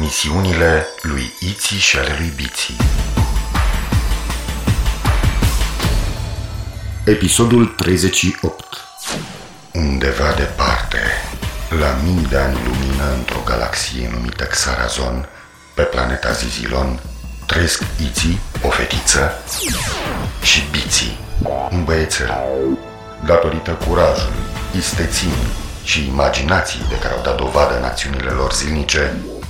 Misiunile 0.00 0.86
lui 1.02 1.32
Iții 1.38 1.78
și 1.78 1.98
ale 1.98 2.14
lui 2.18 2.32
Biții 2.36 2.76
Episodul 7.04 7.66
38 7.66 8.64
Undeva 9.72 10.32
departe, 10.36 10.98
la 11.80 11.96
mii 12.04 12.26
de 12.28 12.36
ani 12.36 12.58
lumină 12.64 13.12
într-o 13.16 13.40
galaxie 13.44 14.10
numită 14.12 14.44
Xarazon, 14.44 15.28
pe 15.74 15.82
planeta 15.82 16.32
Zizilon, 16.32 17.00
trăiesc 17.46 17.82
Iții, 18.08 18.40
o 18.62 18.68
fetiță, 18.68 19.32
și 20.42 20.62
Biții, 20.70 21.18
un 21.70 21.84
băiețel. 21.84 22.34
Datorită 23.26 23.70
curajului, 23.70 24.44
isteții 24.76 25.34
și 25.84 26.06
imaginației 26.06 26.84
de 26.88 26.98
care 26.98 27.14
au 27.14 27.22
dat 27.22 27.36
dovadă 27.36 27.76
în 27.78 27.84
acțiunile 27.84 28.30
lor 28.30 28.52
zilnice, 28.52 29.16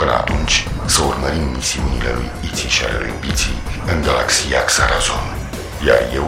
Până 0.00 0.12
atunci, 0.22 0.54
să 0.94 1.00
urmărim 1.10 1.46
misiunile 1.58 2.10
lui 2.18 2.30
Iții 2.48 2.74
și 2.76 2.82
ale 2.84 2.98
lui 3.02 3.14
Biții 3.24 3.58
în 3.90 3.98
galaxia 4.06 4.60
Xarazon. 4.70 5.26
Iar 5.86 6.00
eu 6.20 6.26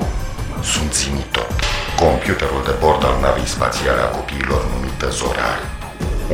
sunt 0.72 0.90
Zimitot, 1.00 1.50
computerul 2.02 2.62
de 2.68 2.74
bord 2.82 3.02
al 3.08 3.16
navei 3.24 3.54
spațiale 3.56 4.00
a 4.02 4.14
copiilor 4.18 4.60
numită 4.72 5.06
Zorar. 5.18 5.58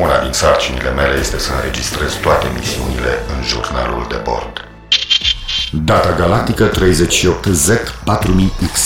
Una 0.05 0.17
din 0.25 0.35
sarcinile 0.41 0.91
mele 1.01 1.17
este 1.25 1.39
să 1.45 1.51
înregistrez 1.53 2.13
toate 2.27 2.47
misiunile 2.59 3.13
în 3.33 3.41
jurnalul 3.51 4.05
de 4.13 4.19
bord. 4.29 4.55
Data 5.91 6.13
galactică 6.21 6.65
38Z4000X 6.79 8.77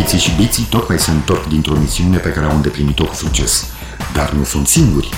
Iții 0.00 0.24
și 0.24 0.36
Biții 0.38 0.66
tocmai 0.74 0.98
se 0.98 1.10
întorc 1.10 1.44
dintr-o 1.46 1.74
misiune 1.84 2.16
pe 2.16 2.32
care 2.34 2.46
au 2.46 2.54
îndeplinit-o 2.54 3.04
cu 3.04 3.14
succes. 3.14 3.66
Dar 4.12 4.30
nu 4.30 4.44
sunt 4.44 4.66
singuri. 4.66 5.08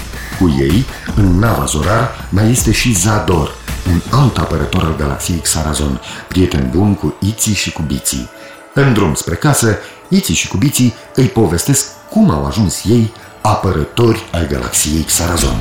Cu 0.41 0.57
ei, 0.59 0.87
în 1.17 1.39
nava 1.39 1.65
Zorar, 1.65 2.29
mai 2.31 2.51
este 2.51 2.73
și 2.73 2.95
Zador, 2.95 3.55
un 3.91 4.01
alt 4.11 4.37
apărător 4.39 4.83
al 4.83 4.97
galaxiei 4.97 5.39
Xarazon, 5.39 6.01
prieten 6.29 6.71
bun 6.75 6.95
cu 6.95 7.15
Iții 7.31 7.55
și 7.55 7.73
cu 7.73 7.83
Biții. 7.83 8.29
În 8.75 8.93
drum 8.93 9.15
spre 9.15 9.35
casă, 9.35 9.79
Iții 10.09 10.35
și 10.35 10.49
cu 10.49 10.57
Biții 10.57 10.95
îi 11.15 11.29
povestesc 11.29 11.87
cum 12.11 12.31
au 12.31 12.47
ajuns 12.47 12.75
ei 12.85 13.13
apărători 13.41 14.29
ai 14.33 14.47
galaxiei 14.47 15.03
Xarazon. 15.03 15.59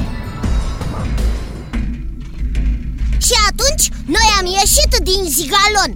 Și 3.27 3.35
atunci 3.49 3.85
noi 4.15 4.27
am 4.39 4.45
ieșit 4.59 4.91
din 5.09 5.21
zigalon 5.37 5.91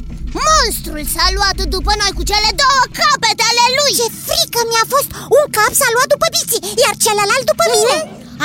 Monstrul 0.48 1.04
s-a 1.14 1.28
luat 1.38 1.58
după 1.76 1.92
noi 2.02 2.12
cu 2.18 2.24
cele 2.32 2.52
două 2.64 2.84
capete 3.00 3.44
ale 3.50 3.66
lui 3.78 3.94
Ce 4.00 4.08
frică 4.26 4.62
mi-a 4.70 4.86
fost! 4.94 5.10
Un 5.38 5.46
cap 5.56 5.72
s-a 5.80 5.90
luat 5.96 6.10
după 6.14 6.28
biții, 6.36 6.66
iar 6.84 6.96
celălalt 7.06 7.46
după 7.52 7.66
mine 7.76 7.98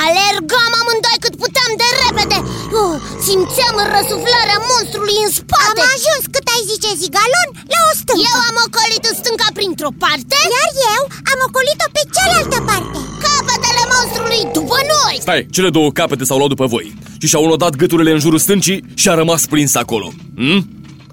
Alergam 0.05 0.71
amândoi 0.81 1.17
cât 1.23 1.35
puteam 1.43 1.71
de 1.81 1.87
repede. 2.01 2.37
Uh, 2.79 2.95
Simțeam 3.25 3.75
răsuflarea 3.95 4.59
monstrului 4.71 5.17
în 5.25 5.31
spate. 5.39 5.81
Am 5.83 5.93
ajuns 5.97 6.23
cât 6.35 6.45
ai 6.53 6.61
zice 6.71 6.89
zigalon 7.03 7.47
la 7.73 7.79
o 7.89 7.91
stâncă. 7.99 8.27
Eu 8.31 8.37
am 8.49 8.57
ocolit 8.65 9.05
stânca 9.19 9.47
printr-o 9.57 9.91
parte. 10.03 10.37
Iar 10.55 10.71
eu 10.93 11.01
am 11.31 11.39
ocolit-o 11.47 11.87
pe 11.95 12.03
cealaltă 12.15 12.59
parte. 12.69 12.97
Capetele 13.25 13.83
monstrului 13.93 14.41
după 14.57 14.77
noi. 14.93 15.15
Stai, 15.25 15.41
cele 15.55 15.69
două 15.77 15.89
capete 15.99 16.23
s-au 16.27 16.37
luat 16.39 16.51
după 16.55 16.65
voi. 16.73 16.85
Și 17.21 17.27
și-au 17.29 17.43
unodat 17.49 17.73
gâturile 17.81 18.11
în 18.15 18.21
jurul 18.25 18.41
stâncii 18.45 18.79
și 19.01 19.07
a 19.09 19.19
rămas 19.21 19.41
prins 19.53 19.73
acolo. 19.83 20.07
Hmm? 20.39 20.61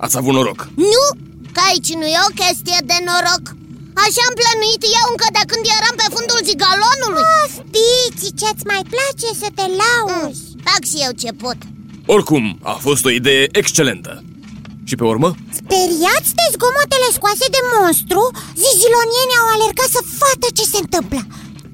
Ați 0.04 0.16
avut 0.20 0.34
noroc. 0.38 0.60
Nu, 0.92 1.04
că 1.54 1.60
aici 1.70 1.90
nu 2.00 2.06
e 2.14 2.18
o 2.28 2.34
chestie 2.42 2.78
de 2.90 2.96
noroc 3.08 3.44
Așa 4.04 4.22
am 4.28 4.34
plănuit 4.40 4.82
eu 4.98 5.06
încă 5.12 5.28
de 5.38 5.42
când 5.50 5.64
eram 5.78 5.94
pe 6.00 6.06
fundul 6.14 6.40
zigalonului. 6.50 7.24
Of, 7.42 7.52
Biții, 7.74 8.36
ce-ți 8.40 8.64
mai 8.72 8.82
place 8.94 9.28
să 9.42 9.48
te 9.58 9.66
lauzi? 9.82 10.42
Mm, 10.52 10.60
Fac 10.68 10.82
și 10.90 10.98
eu 11.06 11.12
ce 11.22 11.30
pot. 11.42 11.58
Oricum, 12.14 12.44
a 12.72 12.76
fost 12.86 13.02
o 13.08 13.10
idee 13.20 13.44
excelentă. 13.60 14.12
Și 14.88 14.94
pe 15.00 15.04
urmă? 15.12 15.28
Speriați 15.60 16.30
de 16.38 16.46
zgomotele 16.54 17.08
scoase 17.16 17.46
de 17.56 17.62
monstru 17.74 18.22
Zizilonienii 18.62 19.40
au 19.42 19.48
alergat 19.54 19.90
să 19.96 20.00
vadă 20.20 20.48
ce 20.58 20.64
se 20.72 20.78
întâmplă. 20.84 21.20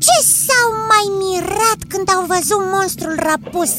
Ce 0.07 0.17
s-au 0.45 0.69
mai 0.93 1.05
mirat 1.23 1.81
când 1.93 2.07
au 2.15 2.23
văzut 2.33 2.63
monstrul 2.77 3.17
răpus? 3.31 3.73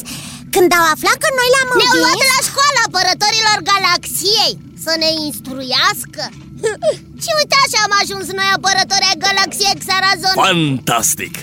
Când 0.55 0.69
au 0.79 0.85
aflat 0.93 1.17
că 1.23 1.29
noi 1.39 1.49
l-am 1.55 1.69
Ne-au 1.69 1.81
învins? 1.85 2.01
luat 2.03 2.19
la 2.33 2.39
școala 2.49 2.81
apărătorilor 2.87 3.57
galaxiei 3.71 4.53
Să 4.85 4.91
ne 5.03 5.09
instruiască 5.27 6.21
Și 7.23 7.31
uite 7.39 7.55
așa 7.65 7.79
am 7.87 7.93
ajuns 8.03 8.25
noi 8.39 8.49
apărători 8.57 9.07
ai 9.09 9.21
galaxiei 9.25 9.79
Xarazon 9.83 10.35
Fantastic! 10.47 11.33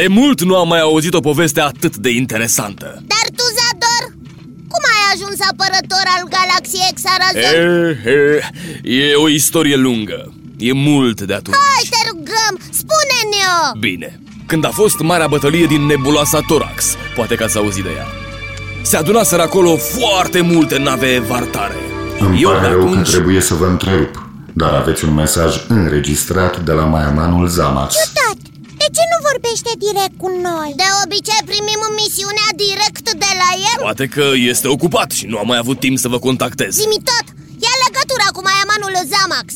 De 0.00 0.06
mult 0.18 0.38
nu 0.42 0.56
am 0.56 0.68
mai 0.68 0.80
auzit 0.80 1.14
o 1.14 1.20
poveste 1.20 1.60
atât 1.60 1.96
de 1.96 2.10
interesantă. 2.10 2.86
Dar 3.12 3.26
tu, 3.36 3.44
Zador, 3.58 4.04
cum 4.72 4.82
ai 4.94 5.02
ajuns 5.14 5.38
apărător 5.50 6.04
al 6.16 6.24
galaxiei 6.36 6.96
Xarazon? 6.98 7.52
e, 8.84 8.92
e, 8.94 9.10
e 9.10 9.14
o 9.14 9.28
istorie 9.28 9.76
lungă. 9.76 10.34
E 10.58 10.72
mult 10.72 11.20
de 11.20 11.34
atunci. 11.34 11.56
Hai, 11.56 11.86
te 11.90 12.08
rugăm, 12.08 12.54
spune-ne-o! 12.80 13.78
Bine, 13.78 14.20
când 14.46 14.64
a 14.64 14.70
fost 14.70 14.98
marea 14.98 15.26
bătălie 15.26 15.66
din 15.66 15.82
nebuloasa 15.86 16.40
Torax 16.46 16.96
Poate 17.14 17.34
că 17.34 17.44
ați 17.44 17.56
auzit 17.56 17.82
de 17.82 17.90
ea. 17.96 18.06
Se 18.82 18.96
adunaseră 18.96 19.42
acolo 19.42 19.76
foarte 19.76 20.40
multe 20.40 20.78
nave 20.78 21.18
vartare. 21.18 21.74
Îmi 22.18 22.42
Eu 22.42 22.48
pare 22.50 22.60
de 22.60 22.72
rău 22.72 22.84
că 22.84 22.88
atunci... 22.90 23.10
trebuie 23.10 23.40
să 23.40 23.54
vă 23.54 23.66
întrerup, 23.66 24.25
dar 24.60 24.72
aveți 24.82 25.04
un 25.04 25.14
mesaj 25.14 25.52
înregistrat 25.68 26.54
de 26.68 26.72
la 26.72 26.84
maiamanul 26.84 27.48
Zamax. 27.48 27.94
Ciudat, 27.94 28.38
de 28.80 28.86
ce 28.96 29.02
nu 29.12 29.18
vorbește 29.28 29.70
direct 29.86 30.16
cu 30.22 30.28
noi? 30.48 30.70
De 30.80 30.88
obicei 31.04 31.42
primim 31.52 31.82
misiunea 32.00 32.50
direct 32.64 33.06
de 33.22 33.30
la 33.42 33.50
el 33.70 33.78
Poate 33.88 34.06
că 34.06 34.26
este 34.52 34.66
ocupat 34.68 35.10
și 35.18 35.24
nu 35.26 35.36
am 35.38 35.46
mai 35.46 35.58
avut 35.58 35.78
timp 35.80 35.96
să 35.98 36.08
vă 36.08 36.18
contactez 36.18 36.70
Zimi 36.80 37.00
tot, 37.10 37.26
ia 37.64 37.74
legătura 37.84 38.28
cu 38.34 38.40
maiamanul 38.48 38.94
Zamax 39.12 39.46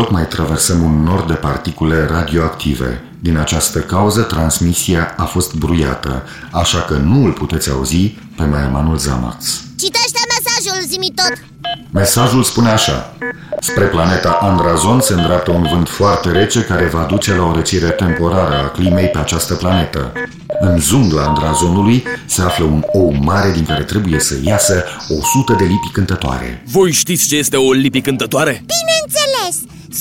Tocmai 0.00 0.26
traversăm 0.26 0.82
un 0.82 1.02
nor 1.02 1.24
de 1.24 1.32
particule 1.32 2.06
radioactive. 2.06 3.02
Din 3.20 3.36
această 3.36 3.80
cauză, 3.80 4.22
transmisia 4.22 5.14
a 5.16 5.24
fost 5.24 5.54
bruiată, 5.54 6.22
așa 6.50 6.78
că 6.82 6.94
nu 6.94 7.24
îl 7.24 7.32
puteți 7.32 7.70
auzi 7.70 8.14
pe 8.36 8.44
maiamanul 8.44 8.96
Zamax. 8.96 9.62
Citește 9.78 10.20
mesajul, 10.28 10.88
Zimi 10.88 11.12
tot 11.14 11.44
Mesajul 11.92 12.42
spune 12.42 12.68
așa. 12.68 13.16
Spre 13.60 13.84
planeta 13.84 14.38
Andrazon 14.42 15.00
se 15.00 15.12
îndreaptă 15.12 15.50
un 15.50 15.66
vânt 15.72 15.88
foarte 15.88 16.30
rece 16.30 16.60
care 16.60 16.84
va 16.84 17.06
duce 17.10 17.34
la 17.34 17.42
o 17.42 17.52
răcire 17.52 17.88
temporară 17.88 18.54
a 18.54 18.68
climei 18.68 19.06
pe 19.06 19.18
această 19.18 19.54
planetă. 19.54 20.12
În 20.60 20.78
zungla 20.80 21.22
Andrazonului 21.22 22.04
se 22.26 22.42
află 22.42 22.64
un 22.64 22.82
ou 22.92 23.16
mare 23.20 23.52
din 23.52 23.64
care 23.64 23.82
trebuie 23.82 24.20
să 24.20 24.34
iasă 24.42 24.84
100 25.08 25.52
de 25.58 25.64
lipi 25.64 25.90
cântătoare. 25.92 26.62
Voi 26.66 26.92
știți 26.92 27.28
ce 27.28 27.36
este 27.36 27.56
o 27.56 27.72
lipi 27.72 28.00
cântătoare? 28.00 28.50
Bineînțeles, 28.50 29.25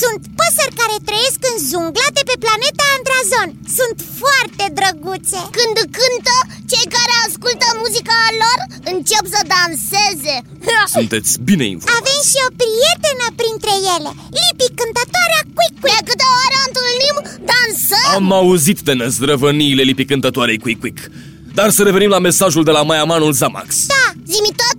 sunt 0.01 0.21
păsări 0.39 0.77
care 0.81 0.95
trăiesc 1.07 1.39
în 1.51 1.57
jungla 1.71 2.07
de 2.17 2.23
pe 2.29 2.35
planeta 2.43 2.85
Andrazon. 2.95 3.49
Sunt 3.79 3.97
foarte 4.21 4.65
drăguțe. 4.77 5.39
Când 5.57 5.77
cântă, 5.97 6.37
cei 6.71 6.87
care 6.95 7.13
ascultă 7.27 7.67
muzica 7.83 8.19
lor 8.41 8.59
încep 8.93 9.23
să 9.35 9.41
danseze. 9.53 10.35
Sunteți 10.97 11.31
bine 11.49 11.65
informați. 11.73 11.99
Avem 12.01 12.19
și 12.29 12.39
o 12.47 12.49
prietenă 12.61 13.27
printre 13.41 13.73
ele. 13.95 14.11
Lipi 14.39 14.67
cântătoarea 14.79 15.41
Quick 15.57 15.75
De 15.93 15.99
câte 16.07 16.25
ori 16.43 16.55
o 16.59 16.63
întâlnim, 16.67 17.15
dansăm. 17.51 18.07
Am 18.17 18.27
auzit 18.41 18.79
de 18.87 18.93
năzdrăvăniile 18.99 19.83
lipi 19.89 20.05
cântătoarei 20.11 20.63
Quick 20.63 20.79
Quick 20.83 20.99
Dar 21.57 21.69
să 21.77 21.81
revenim 21.83 22.11
la 22.17 22.21
mesajul 22.27 22.63
de 22.69 22.73
la 22.77 22.83
maiamanul 22.89 23.31
Zamax. 23.41 23.69
Da, 23.95 24.05
Zimi 24.31 24.53
tot. 24.61 24.77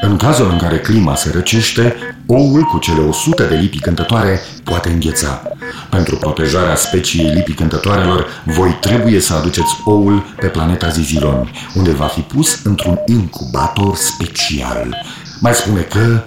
În 0.00 0.16
cazul 0.16 0.50
în 0.50 0.58
care 0.58 0.78
clima 0.78 1.14
se 1.16 1.30
răcește, 1.30 1.96
oul 2.30 2.62
cu 2.62 2.78
cele 2.78 3.00
100 3.00 3.42
de 3.42 3.54
lipi 3.54 3.78
cântătoare 3.78 4.40
poate 4.64 4.88
îngheța. 4.88 5.42
Pentru 5.90 6.16
protejarea 6.16 6.76
speciei 6.76 7.34
lipi 7.34 7.52
cântătoarelor, 7.52 8.26
voi 8.44 8.76
trebuie 8.80 9.20
să 9.20 9.34
aduceți 9.34 9.80
oul 9.84 10.34
pe 10.40 10.46
planeta 10.46 10.88
Zizilon, 10.88 11.50
unde 11.74 11.90
va 11.90 12.06
fi 12.06 12.20
pus 12.20 12.62
într-un 12.64 12.98
incubator 13.06 13.96
special. 13.96 14.96
Mai 15.40 15.54
spune 15.54 15.80
că 15.80 16.22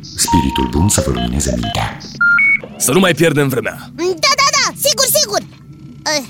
spiritul 0.00 0.68
bun 0.70 0.88
să 0.88 1.02
vă 1.06 1.12
lumineze 1.12 1.52
mintea. 1.60 1.98
Să 2.76 2.92
nu 2.92 3.00
mai 3.00 3.14
pierdem 3.14 3.48
vremea 3.48 3.76
Da, 4.24 4.32
da, 4.40 4.48
da, 4.58 4.66
sigur, 4.86 5.06
sigur 5.18 5.40
eh, 6.14 6.24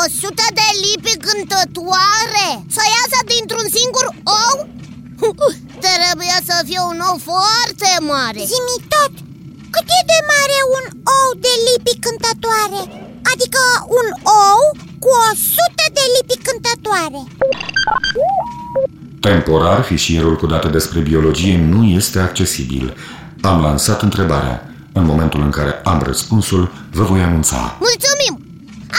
O 0.00 0.02
sută 0.20 0.46
de 0.58 0.68
lipi 0.84 1.14
cântătoare? 1.26 2.48
Să 2.76 2.82
iasă 2.96 3.18
dintr-un 3.32 3.66
singur 3.78 4.06
ou? 4.40 4.56
Trebuie 5.86 6.36
să 6.48 6.56
fie 6.68 6.80
un 6.92 6.98
ou 7.08 7.16
foarte 7.30 7.90
mare 8.12 8.40
Zimi 8.52 8.78
tot, 8.94 9.12
cât 9.74 9.86
e 9.98 10.00
de 10.12 10.20
mare 10.32 10.58
un 10.76 10.84
ou 11.16 11.28
de 11.44 11.52
lipi 11.66 11.94
cântătoare? 12.04 12.80
Adică 13.32 13.62
un 14.00 14.08
ou 14.46 14.60
cu 15.02 15.10
o 15.28 15.30
sută 15.54 15.84
de 15.96 16.04
lipi 16.14 16.36
cântătoare 16.46 17.20
Temporar, 19.20 19.82
fișierul 19.82 20.36
cu 20.36 20.46
date 20.46 20.68
despre 20.68 21.00
biologie 21.00 21.56
nu 21.58 21.84
este 21.84 22.18
accesibil. 22.18 22.96
Am 23.40 23.62
lansat 23.62 24.02
întrebarea. 24.02 24.56
În 24.92 25.04
momentul 25.04 25.40
în 25.42 25.50
care 25.50 25.72
am 25.84 26.02
răspunsul, 26.02 26.72
vă 26.90 27.02
voi 27.02 27.20
anunța. 27.20 27.78
Mulțumim! 27.86 28.34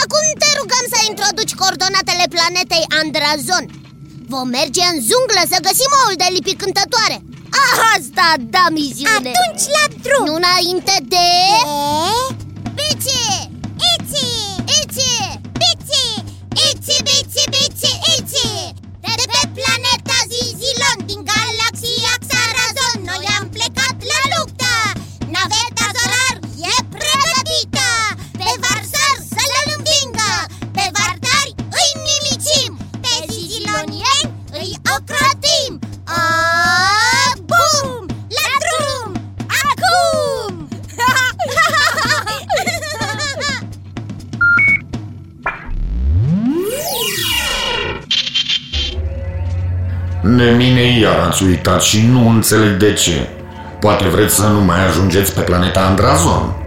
Acum 0.03 0.25
te 0.41 0.49
rugăm 0.59 0.85
să 0.93 0.99
introduci 1.09 1.59
coordonatele 1.61 2.25
planetei 2.35 2.85
Andrazon 2.99 3.80
Vom 4.33 4.47
merge 4.47 4.83
în 4.93 4.97
junglă 5.09 5.43
să 5.51 5.57
găsim 5.67 5.91
oul 6.01 6.15
de 6.21 6.27
lipi 6.35 6.59
cântătoare. 6.61 7.17
Asta 7.95 8.27
da 8.55 8.65
misiune 8.77 9.31
Atunci 9.31 9.65
la 9.75 9.83
drum. 10.03 10.25
Nu 10.25 10.33
înainte 10.41 10.95
de... 11.13 11.25
E? 12.29 12.40
Iar 51.01 51.19
ați 51.27 51.43
uitat 51.43 51.81
și 51.81 52.07
nu 52.11 52.29
înțeleg 52.29 52.77
de 52.77 52.93
ce. 52.93 53.27
Poate 53.79 54.07
vreți 54.07 54.35
să 54.35 54.47
nu 54.47 54.59
mai 54.59 54.87
ajungeți 54.87 55.33
pe 55.33 55.41
planeta 55.41 55.79
Andrazon. 55.79 56.60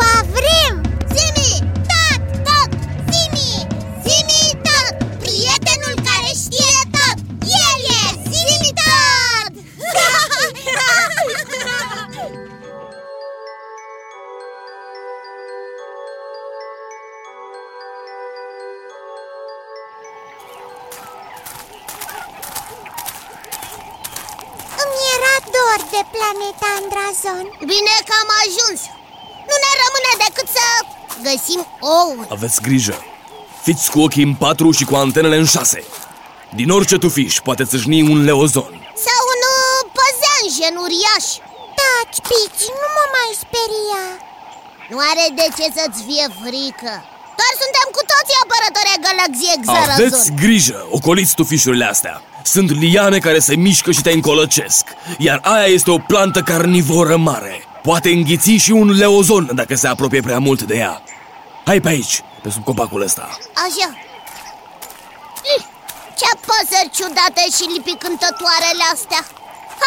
De 25.94 26.02
planeta 26.16 26.68
Andrazon 26.78 27.46
Bine 27.72 27.94
că 28.08 28.14
am 28.22 28.30
ajuns 28.44 28.80
Nu 29.48 29.56
ne 29.64 29.72
rămâne 29.82 30.12
decât 30.24 30.48
să 30.56 30.66
găsim 31.26 31.60
oul 31.96 32.26
Aveți 32.36 32.60
grijă! 32.66 32.96
Fiți 33.66 33.90
cu 33.90 34.00
ochii 34.00 34.28
în 34.30 34.34
patru 34.34 34.70
și 34.70 34.84
cu 34.84 34.94
antenele 34.94 35.36
în 35.36 35.44
șase. 35.44 35.84
Din 36.54 36.70
orice 36.70 36.96
tufiș 36.98 37.34
poate 37.46 37.64
țâșni 37.64 38.02
un 38.12 38.24
leozon. 38.24 38.72
Sau 39.06 39.20
un 39.34 39.40
uh, 39.54 39.78
păzeanjen 39.96 40.74
uriaș 40.84 41.26
Taci, 41.78 42.18
Pici, 42.28 42.66
nu 42.80 42.88
mă 42.96 43.04
mai 43.16 43.30
speria 43.42 44.04
Nu 44.90 44.96
are 45.10 45.26
de 45.40 45.46
ce 45.56 45.66
să-ți 45.76 46.00
fie 46.06 46.26
frică 46.40 46.94
Doar 46.94 47.13
suntem 47.62 47.86
cu 47.96 48.02
toții 48.12 48.42
apărători 48.44 48.92
ai 48.94 49.00
galaxiei 49.06 49.58
Xarazon 49.64 50.06
Aveți 50.06 50.32
grijă, 50.42 50.86
ocoliți 50.90 51.34
tufișurile 51.34 51.84
astea. 51.84 52.22
Sunt 52.42 52.70
liane 52.80 53.18
care 53.18 53.38
se 53.38 53.54
mișcă 53.56 53.90
și 53.90 54.02
te 54.02 54.10
încolăcesc, 54.10 54.84
iar 55.18 55.38
aia 55.42 55.66
este 55.66 55.90
o 55.90 55.98
plantă 55.98 56.40
carnivoră 56.40 57.16
mare. 57.16 57.64
Poate 57.82 58.08
înghiți 58.10 58.50
și 58.50 58.70
un 58.70 58.90
leozon 58.90 59.50
dacă 59.54 59.74
se 59.74 59.88
apropie 59.88 60.20
prea 60.20 60.38
mult 60.38 60.62
de 60.62 60.76
ea. 60.76 61.02
Hai 61.64 61.80
pe 61.80 61.88
aici, 61.88 62.22
pe 62.42 62.50
sub 62.50 62.64
copacul 62.64 63.02
ăsta. 63.02 63.38
Așa 63.66 63.88
Ih, 65.54 65.64
Ce 66.20 66.30
păsări 66.46 66.94
ciudate 66.96 67.42
și 67.56 67.64
lipicântătoarele 67.74 68.84
astea 68.94 69.22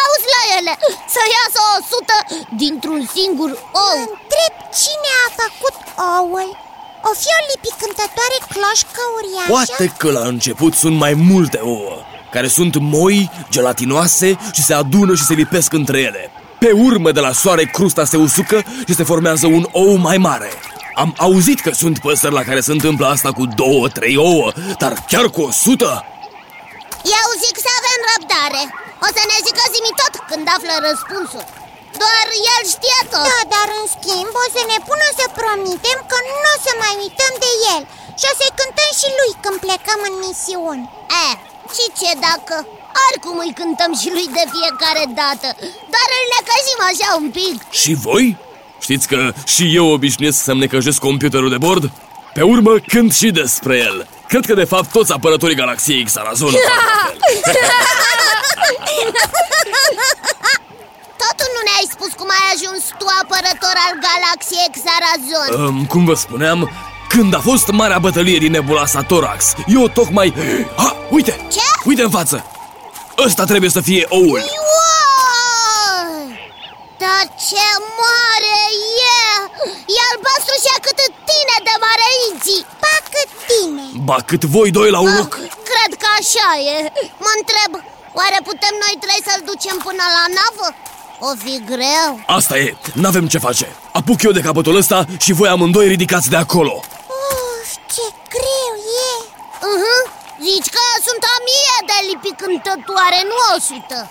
Auzi 0.02 0.28
la 0.36 0.42
ele, 0.58 0.74
să 1.14 1.22
iasă 1.36 1.60
o 1.74 1.76
sută 1.90 2.16
dintr-un 2.62 3.02
singur 3.16 3.50
ou 3.84 3.98
Întreb 4.04 4.54
cine 4.80 5.12
a 5.24 5.28
făcut 5.40 5.76
oul 6.16 6.67
O 7.02 7.10
fi 7.20 7.28
o 7.38 7.40
lipicântătoare 7.52 8.38
cloșcă 8.52 9.02
uriașă? 9.16 9.50
Poate 9.50 9.94
că 9.98 10.10
la 10.10 10.26
început 10.26 10.74
sunt 10.74 10.96
mai 10.96 11.14
multe 11.14 11.58
ouă, 11.62 11.96
care 12.32 12.48
sunt 12.48 12.76
moi, 12.80 13.30
gelatinoase 13.50 14.38
și 14.52 14.62
se 14.62 14.74
adună 14.74 15.14
și 15.14 15.24
se 15.24 15.34
lipesc 15.34 15.72
între 15.72 15.98
ele. 15.98 16.30
Pe 16.58 16.70
urmă 16.70 17.10
de 17.12 17.20
la 17.20 17.32
soare 17.32 17.64
crusta 17.64 18.04
se 18.04 18.16
usucă 18.16 18.62
și 18.86 18.94
se 18.94 19.04
formează 19.04 19.46
un 19.46 19.64
ou 19.72 19.94
mai 19.94 20.18
mare. 20.18 20.50
Am 20.94 21.14
auzit 21.18 21.60
că 21.60 21.70
sunt 21.82 21.98
păsări 21.98 22.34
la 22.34 22.42
care 22.42 22.60
se 22.60 22.72
întâmplă 22.72 23.06
asta 23.06 23.30
cu 23.32 23.44
două, 23.46 23.88
trei 23.88 24.16
ouă, 24.16 24.52
dar 24.78 24.92
chiar 25.10 25.26
cu 25.34 25.40
o 25.42 25.50
sută? 25.50 26.04
Eu 27.18 27.28
zic 27.44 27.56
să 27.64 27.70
avem 27.80 28.00
răbdare 28.12 28.62
O 29.06 29.08
să 29.16 29.22
ne 29.30 29.38
zică 29.46 29.64
zimi 29.74 29.92
tot 30.00 30.14
când 30.30 30.46
află 30.56 30.74
răspunsul 30.88 31.44
Doar 32.02 32.26
el 32.54 32.62
știe 32.74 33.00
tot 33.12 33.26
Da, 33.30 33.40
dar 33.54 33.68
în 33.78 33.86
schimb 33.94 34.32
o 34.44 34.46
să 34.54 34.62
ne 34.72 34.78
pună 34.86 35.06
să 35.07 35.07
promitem 35.48 35.98
că 36.10 36.18
nu 36.30 36.38
o 36.52 36.56
să 36.66 36.72
mai 36.82 36.94
uităm 37.04 37.32
de 37.44 37.50
el 37.74 37.82
Și 38.18 38.26
o 38.30 38.32
să-i 38.38 38.56
cântăm 38.60 38.90
și 39.00 39.08
lui 39.18 39.32
când 39.42 39.58
plecăm 39.66 40.00
în 40.08 40.14
misiuni 40.24 40.84
E, 41.24 41.26
și 41.74 41.84
ce 41.98 42.10
dacă? 42.28 42.56
Oricum 43.06 43.36
îi 43.44 43.56
cântăm 43.60 43.92
și 44.00 44.08
lui 44.16 44.26
de 44.36 44.44
fiecare 44.54 45.04
dată 45.20 45.48
Dar 45.94 46.06
îl 46.18 46.24
necăjim 46.34 46.80
așa 46.90 47.08
un 47.20 47.28
pic 47.38 47.56
Și 47.82 47.92
voi? 48.06 48.26
Știți 48.84 49.06
că 49.10 49.18
și 49.54 49.64
eu 49.78 49.86
obișnuiesc 49.96 50.38
să-mi 50.46 50.62
necăjesc 50.64 50.98
computerul 51.08 51.50
de 51.54 51.60
bord? 51.66 51.84
Pe 52.36 52.42
urmă 52.54 52.72
cânt 52.92 53.10
și 53.20 53.28
despre 53.40 53.74
el 53.88 53.96
Cred 54.30 54.44
că 54.46 54.54
de 54.62 54.70
fapt 54.72 54.88
toți 54.96 55.12
apărătorii 55.12 55.60
galaxiei 55.62 56.04
Xarazon 56.04 56.52
Totul 61.22 61.48
nu 61.56 61.60
ne-ai 61.68 61.86
spus 61.94 62.10
cum 62.18 62.28
ai 62.38 62.46
ajuns 62.54 62.82
tu 63.00 63.06
apărător 63.22 63.76
al 63.86 63.94
galaxiei 64.06 64.70
Xarazon 64.76 65.50
um, 65.60 65.76
Cum 65.92 66.02
vă 66.04 66.14
spuneam, 66.24 66.60
când 67.08 67.34
a 67.34 67.40
fost 67.50 67.66
marea 67.80 67.98
bătălie 67.98 68.38
din 68.44 68.52
nebuloasa 68.56 69.00
Torax 69.10 69.40
Eu 69.66 69.88
tocmai... 69.98 70.28
Ha, 70.76 70.96
uite! 71.16 71.32
Ce? 71.54 71.66
Uite 71.84 72.02
în 72.02 72.10
față! 72.18 72.36
Ăsta 73.26 73.44
trebuie 73.44 73.70
să 73.76 73.80
fie 73.88 74.04
oul 74.08 74.40
Wow! 74.76 76.10
Dar 77.02 77.24
ce 77.48 77.66
mare 78.00 78.60
e! 79.14 79.20
E 79.96 79.98
albastru 80.10 80.54
și 80.64 80.70
a 80.76 80.78
cât 80.86 80.98
tine 81.30 81.56
de 81.68 81.74
mare 81.86 82.06
Inci 82.26 82.58
Pa 82.82 82.94
cât 83.14 83.30
tine 83.50 83.84
Ba 84.08 84.18
cât 84.30 84.42
voi 84.56 84.68
doi 84.78 84.90
la 84.96 85.00
un 85.06 85.12
loc 85.20 85.32
Ah, 85.34 85.50
Cred 85.70 85.92
că 86.02 86.08
așa 86.20 86.48
e 86.74 86.76
Mă 87.24 87.30
întreb, 87.40 87.70
oare 88.20 88.38
putem 88.50 88.74
noi 88.84 88.94
trei 89.04 89.20
să-l 89.28 89.42
ducem 89.50 89.76
până 89.86 90.04
la 90.16 90.24
navă? 90.38 90.66
O 91.20 91.34
fi 91.44 91.62
greu. 91.64 92.20
Asta 92.26 92.58
e, 92.58 92.76
n-avem 92.94 93.26
ce 93.28 93.38
face. 93.38 93.66
Apuc 93.92 94.22
eu 94.22 94.30
de 94.30 94.40
capătul 94.40 94.76
ăsta 94.76 95.06
și 95.20 95.32
voi 95.32 95.48
amândoi 95.48 95.88
ridicați 95.88 96.30
de 96.30 96.36
acolo. 96.36 96.82
Uf, 96.82 97.70
ce 97.94 98.06
greu 98.34 98.72
e. 99.08 99.10
Uh-huh. 99.70 100.02
Zici 100.42 100.70
că 100.76 100.82
sunt 101.06 101.22
o 101.32 101.36
mie 101.48 101.76
de 101.90 101.98
lipi 102.08 102.36
cântătoare, 102.42 103.20
nu 103.30 103.36
o 103.54 103.60
sută. 103.60 104.10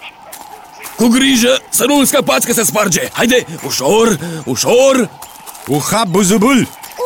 Cu 0.95 1.07
grijă 1.07 1.61
să 1.69 1.85
nu 1.85 2.05
scăpați 2.05 2.45
că 2.45 2.53
se 2.53 2.63
sparge. 2.63 3.09
Haide, 3.13 3.45
ușor, 3.65 4.19
ușor. 4.45 5.09
Uha 5.67 6.03
buzubul! 6.09 6.57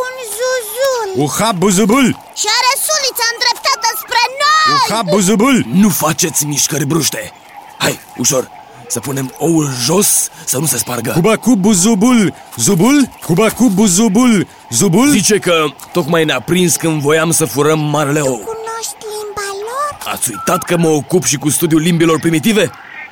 Un 0.01 0.13
zuzul 0.37 1.23
Uha 1.23 1.51
buzubul! 1.51 2.05
Și 2.35 2.47
are 2.57 2.71
sulița 2.85 3.25
îndreptată 3.33 3.87
spre 4.01 4.23
noi. 4.41 4.79
Uha 4.89 5.01
buzubul! 5.01 5.65
Nu 5.73 5.89
faceți 5.89 6.45
mișcări 6.45 6.85
bruște. 6.85 7.31
Hai, 7.77 7.99
ușor, 8.17 8.51
să 8.91 8.99
punem 8.99 9.33
oul 9.37 9.69
jos 9.83 10.29
să 10.45 10.57
nu 10.57 10.65
se 10.65 10.77
spargă 10.77 11.11
Cubacu 11.11 11.55
buzubul! 11.55 12.33
Zubul? 12.55 13.09
Cubacu 13.25 13.69
buzubul! 13.69 14.47
Zubul? 14.69 15.09
Zice 15.09 15.37
că 15.39 15.65
tocmai 15.91 16.23
ne-a 16.25 16.39
prins 16.39 16.75
când 16.75 17.01
voiam 17.01 17.31
să 17.31 17.45
furăm 17.45 17.79
marele 17.79 18.19
ou 18.19 18.35
Cunoști 18.35 18.95
limba 18.99 19.47
lor? 19.67 20.13
Ați 20.13 20.29
uitat 20.29 20.63
că 20.63 20.77
mă 20.77 20.87
ocup 20.87 21.23
și 21.23 21.37
cu 21.37 21.49
studiul 21.49 21.81
limbilor 21.81 22.19
primitive? 22.19 22.71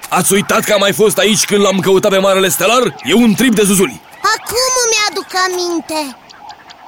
Ați 0.09 0.33
uitat 0.33 0.63
că 0.63 0.73
am 0.73 0.79
mai 0.79 0.93
fost 0.93 1.17
aici 1.17 1.45
când 1.45 1.61
l-am 1.61 1.79
căutat 1.79 2.11
pe 2.11 2.17
Marele 2.17 2.49
Stelar? 2.49 2.95
E 3.03 3.13
un 3.13 3.33
trip 3.33 3.55
de 3.55 3.63
zuzuli 3.63 4.01
Acum 4.35 4.71
îmi 4.85 4.99
aduc 5.09 5.27
aminte 5.47 6.15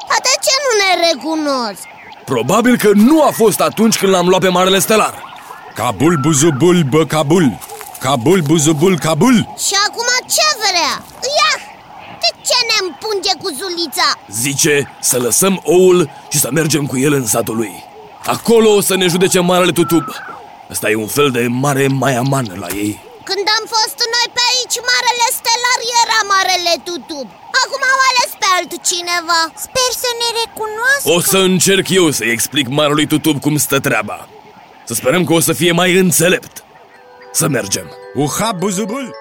Dar 0.09 0.19
de 0.27 0.33
ce 0.45 0.53
nu 0.63 0.71
ne 0.81 1.07
recunosc? 1.07 1.83
Probabil 2.25 2.77
că 2.77 2.89
nu 2.93 3.23
a 3.23 3.31
fost 3.31 3.59
atunci 3.61 3.97
când 3.97 4.11
l-am 4.11 4.27
luat 4.27 4.41
pe 4.41 4.47
Marele 4.47 4.79
Stelar 4.79 5.13
Cabul 5.75 6.17
buzubul 6.21 6.83
bă 6.89 7.05
Cabul 7.05 7.59
Cabul 8.05 8.41
buzubul 8.41 8.97
Cabul 9.05 9.37
Și 9.67 9.75
acum 9.87 10.09
ce 10.35 10.47
vrea? 10.63 10.93
Ia! 11.39 11.53
De 12.23 12.29
ce 12.47 12.57
ne 12.69 12.77
împunge 12.85 13.33
cu 13.41 13.49
zulița? 13.59 14.07
Zice 14.45 14.75
să 15.09 15.17
lăsăm 15.17 15.61
oul 15.63 15.99
și 16.31 16.37
să 16.39 16.49
mergem 16.51 16.85
cu 16.85 16.97
el 16.97 17.13
în 17.13 17.25
satul 17.25 17.55
lui. 17.55 17.73
Acolo 18.25 18.69
o 18.77 18.81
să 18.81 18.95
ne 18.95 19.07
judece 19.07 19.39
Marele 19.39 19.71
Tutub. 19.71 20.05
Ăsta 20.71 20.89
e 20.89 20.95
un 20.95 21.11
fel 21.17 21.29
de 21.31 21.43
mare 21.49 21.87
maiaman 21.87 22.47
la 22.63 22.67
ei. 22.83 22.93
Când 23.29 23.45
am 23.57 23.63
fost 23.75 23.97
noi 24.13 24.27
pe 24.35 24.43
aici, 24.51 24.77
Marele 24.89 25.27
Stelar 25.37 25.79
era 26.01 26.19
Marele 26.33 26.75
Tutub. 26.87 27.27
Acum 27.61 27.81
au 27.93 27.99
ales 28.09 28.31
pe 28.41 28.47
altcineva. 28.57 29.41
Sper 29.65 29.91
să 30.03 30.09
ne 30.21 30.29
recunoască. 30.41 31.07
O 31.15 31.19
să 31.31 31.39
încerc 31.49 31.89
eu 31.89 32.05
să-i 32.17 32.31
explic 32.37 32.67
Marelui 32.67 33.07
Tutub 33.13 33.41
cum 33.41 33.57
stă 33.57 33.79
treaba. 33.79 34.17
Să 34.87 34.93
sperăm 34.93 35.23
că 35.23 35.33
o 35.33 35.39
să 35.39 35.53
fie 35.53 35.71
mai 35.71 35.91
înțelept 36.05 36.63
Să 37.31 37.47
mergem. 37.47 37.91
Uha 38.13 38.51
buzubul! 38.51 39.15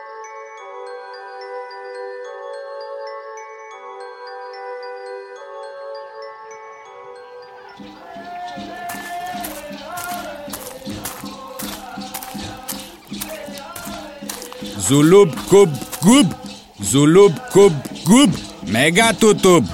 Zulub 14.79 15.35
cub 15.35 15.69
cub 16.01 16.37
Zulub 16.83 17.39
cub 17.53 17.73
cub 18.05 18.35
Mega 18.71 19.13
tutub! 19.13 19.65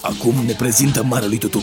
Acum 0.00 0.34
ne 0.46 0.52
prezintă 0.52 1.02
Marelui 1.02 1.38
Tutub 1.38 1.62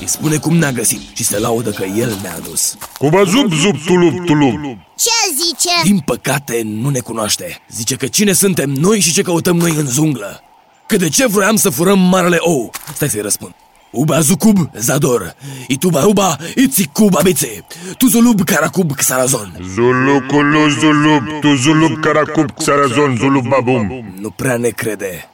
Îi 0.00 0.08
spune 0.08 0.36
cum 0.36 0.56
ne-a 0.56 0.72
găsit 0.72 1.00
și 1.12 1.24
se 1.24 1.38
laudă 1.38 1.70
că 1.70 1.84
el 1.84 2.18
ne-a 2.22 2.34
adus 2.34 2.76
Cuba 2.98 3.22
zub 3.24 3.52
zub 3.52 3.76
tulub 3.86 4.24
tulub. 4.24 4.54
Ce 4.96 5.34
zice? 5.34 5.70
Din 5.82 5.98
păcate 5.98 6.62
nu 6.64 6.88
ne 6.88 6.98
cunoaște. 6.98 7.62
Zice 7.70 7.96
că 7.96 8.06
cine 8.06 8.32
suntem 8.32 8.70
noi 8.70 9.00
și 9.00 9.12
ce 9.12 9.22
căutăm 9.22 9.56
noi 9.56 9.74
în 9.76 9.86
junglă 9.86 10.42
Că 10.86 10.96
de 10.96 11.08
ce 11.08 11.26
vroiam 11.26 11.56
să 11.56 11.70
furăm 11.70 11.98
marele 11.98 12.36
ou? 12.40 12.70
Stai 12.94 13.08
să-i 13.08 13.20
răspund. 13.20 13.54
Uba 13.90 14.20
zucub 14.20 14.70
zador. 14.78 15.34
Ituba 15.68 16.06
uba 16.06 16.36
itzicub 16.56 17.16
abițe 17.18 17.64
Tu 17.98 18.06
zulub 18.06 18.44
caracub 18.44 18.92
xarazon. 18.94 19.56
Zulu 19.74 20.22
culu 20.28 20.68
zulub. 20.68 21.22
Tu 21.40 21.54
zulub 21.54 22.00
caracub 22.00 22.50
xarazon 22.50 23.16
zulub 23.16 23.46
babum. 23.46 24.14
Nu 24.20 24.30
prea 24.30 24.56
ne 24.56 24.68
crede 24.68 25.31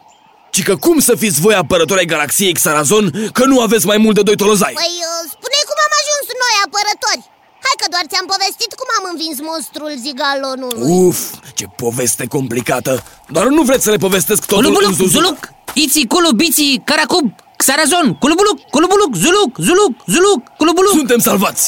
Ci 0.59 0.71
că 0.71 0.77
cum 0.87 0.99
să 1.09 1.15
fiți 1.23 1.41
voi 1.41 1.55
apărători 1.55 2.01
ai 2.03 2.13
galaxiei 2.15 2.59
Xarazon 2.61 3.05
Că 3.37 3.45
nu 3.45 3.61
aveți 3.67 3.87
mai 3.87 3.99
mult 4.05 4.15
de 4.19 4.23
doi 4.29 4.37
tolozai. 4.43 4.75
Păi, 4.83 4.95
uh, 5.11 5.21
spune 5.35 5.59
cum 5.69 5.79
am 5.87 5.93
ajuns 6.01 6.27
noi 6.43 6.55
apărători. 6.67 7.23
Hai 7.67 7.77
că 7.81 7.87
doar 7.95 8.05
ți-am 8.11 8.27
povestit 8.35 8.71
cum 8.81 8.89
am 8.99 9.05
învins 9.13 9.37
monstrul 9.51 9.93
zigalonului. 10.07 10.89
Uf, 11.07 11.21
ce 11.59 11.67
poveste 11.85 12.25
complicată. 12.37 12.93
Doar 13.35 13.47
nu 13.59 13.63
vreți 13.69 13.85
să 13.87 13.91
le 13.95 14.01
povestesc 14.07 14.41
totul 14.47 14.57
în 14.57 14.73
Culubuluc, 14.73 14.97
zuzuc 14.97 15.13
Zuluc, 15.17 15.41
Iți, 15.83 16.01
Culu, 16.13 16.31
Biți, 16.41 16.67
Caracub, 16.89 17.27
Xarazon, 17.63 18.07
Culubuluc, 18.23 18.59
Culubuluc, 18.75 19.11
Zuluc, 19.25 19.51
Zuluc, 19.67 19.93
Zuluc, 20.15 20.41
Culubuluc. 20.61 20.93
Suntem 21.01 21.21
salvați. 21.29 21.65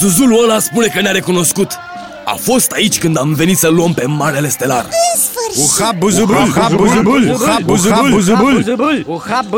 Zuzulul 0.00 0.42
ăla 0.44 0.58
spune 0.68 0.86
că 0.94 1.00
ne-a 1.00 1.16
recunoscut 1.20 1.70
A 2.32 2.34
fost 2.34 2.70
aici 2.70 2.98
când 2.98 3.18
am 3.18 3.34
venit 3.34 3.58
să 3.58 3.68
luăm 3.68 3.94
pe 3.94 4.06
Marele 4.06 4.48
Stelar. 4.48 4.84
În 4.84 5.20
sfârșit. 5.20 5.80
Uha 5.80 5.92
buzubul 5.92 6.34
Uha 6.36 6.68
buzubul 6.74 7.28
Uha 7.28 7.58
buzubul 7.64 8.10
buzubul. 8.10 9.02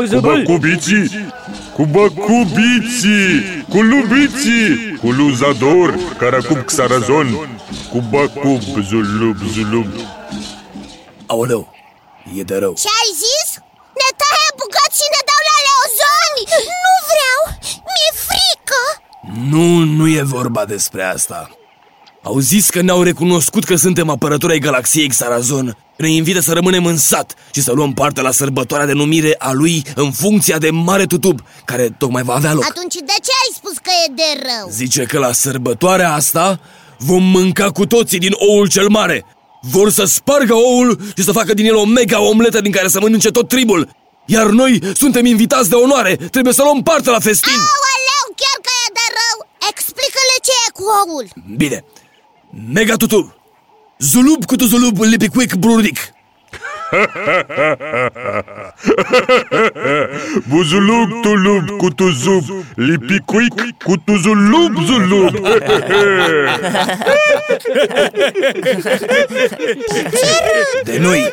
Cuba 0.07 0.41
cubiții 0.43 1.31
Cuba 1.73 2.09
cubiții 2.09 3.65
Culubiții 3.69 4.97
Culuzador 5.01 5.99
Caracub 6.17 6.65
xarazon 6.65 7.59
Cuba 7.91 8.27
cub 8.27 8.83
zulub 8.89 9.37
zulub. 9.53 9.87
Aoleu, 11.25 11.73
e 12.37 12.43
de 12.43 12.57
rău. 12.57 12.73
Ce 12.73 12.87
ai 13.01 13.11
zis? 13.23 13.49
Ne 14.01 14.09
taie 14.21 14.49
bucăți 14.59 14.97
și 14.99 15.07
ne 15.15 15.21
dau 15.29 15.41
la 15.49 15.57
leozoni 15.67 16.43
Nu 16.83 16.93
vreau, 17.11 17.39
mi-e 17.89 18.11
frică. 18.27 18.81
Nu, 19.51 19.67
nu 19.97 20.07
e 20.07 20.21
vorba 20.21 20.65
despre 20.65 21.03
asta 21.03 21.49
Au 22.23 22.39
zis 22.39 22.69
că 22.69 22.81
ne-au 22.81 23.03
recunoscut 23.03 23.63
că 23.63 23.75
suntem 23.75 24.09
apărători 24.09 24.53
ai 24.53 24.59
galaxiei 24.59 25.07
Xarazon? 25.07 25.77
Ne 25.97 26.09
invită 26.09 26.39
să 26.39 26.53
rămânem 26.53 26.85
în 26.85 26.97
sat 26.97 27.35
și 27.53 27.61
să 27.61 27.71
luăm 27.71 27.93
parte 27.93 28.21
la 28.21 28.31
sărbătoarea 28.31 28.85
de 28.85 28.93
numire 28.93 29.35
a 29.37 29.51
lui 29.51 29.83
în 29.95 30.11
funcția 30.11 30.57
de 30.57 30.69
Mare 30.69 31.05
Tutub, 31.05 31.39
care 31.65 31.95
tocmai 31.97 32.23
va 32.23 32.33
avea 32.33 32.53
loc. 32.53 32.65
Atunci 32.69 32.93
de 32.93 33.17
ce 33.25 33.31
ai 33.43 33.51
spus 33.55 33.71
că 33.71 33.91
e 34.07 34.13
de 34.13 34.41
rău? 34.47 34.69
Zice 34.71 35.03
că 35.03 35.19
la 35.19 35.31
sărbătoarea 35.31 36.13
asta 36.13 36.59
vom 36.97 37.23
mânca 37.23 37.71
cu 37.71 37.85
toții 37.85 38.19
din 38.19 38.33
oul 38.35 38.67
cel 38.67 38.87
mare. 38.87 39.25
Vor 39.61 39.91
să 39.91 40.03
spargă 40.03 40.53
oul 40.53 40.99
și 41.17 41.23
să 41.23 41.31
facă 41.31 41.53
din 41.53 41.65
el 41.65 41.75
o 41.75 41.85
mega 41.85 42.21
omletă 42.21 42.61
din 42.61 42.71
care 42.71 42.87
să 42.87 42.99
mănânce 42.99 43.31
tot 43.31 43.47
tribul. 43.47 43.89
Iar 44.25 44.45
noi 44.45 44.81
suntem 44.95 45.25
invitați 45.25 45.69
de 45.69 45.75
onoare, 45.75 46.15
trebuie 46.15 46.53
să 46.53 46.61
luăm 46.63 46.83
parte 46.83 47.09
la 47.09 47.19
festin. 47.19 47.51
Aoleu, 47.51 48.25
chiar 48.41 48.57
că 48.65 48.71
e 48.85 48.89
de 48.99 49.07
rău. 49.19 49.47
Explică-le 49.71 50.37
ce 50.47 50.51
e 50.67 50.71
cu 50.77 50.83
oul. 51.01 51.25
Bine, 51.57 51.83
mega 52.73 52.95
tutub 52.95 53.33
Zulub 53.97 54.45
cu 54.45 54.55
tu 54.55 54.65
zulub 54.65 55.01
lipicuic 55.01 55.53
brudic 55.53 56.13
Buzulub 60.49 61.21
tulub 61.21 61.69
cu 61.77 61.89
tu 61.89 62.09
zub 62.09 62.43
Lipicuic 62.75 63.53
cu 63.83 63.97
tu 63.97 64.15
zulub 64.15 64.85
zulub. 64.85 65.33
De 70.83 70.97
noi 70.97 71.31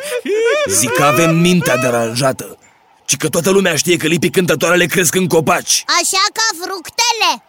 Zic 0.67 0.91
că 0.91 1.03
avem 1.03 1.35
mintea 1.35 1.77
deranjată 1.77 2.57
Ci 3.05 3.17
că 3.17 3.29
toată 3.29 3.49
lumea 3.49 3.75
știe 3.75 3.97
că 3.97 4.07
lipii 4.07 4.29
cântătoarele 4.29 4.85
cresc 4.85 5.15
în 5.15 5.27
copaci. 5.27 5.83
Așa 5.87 6.23
ca 6.33 6.41
fructele 6.61 7.43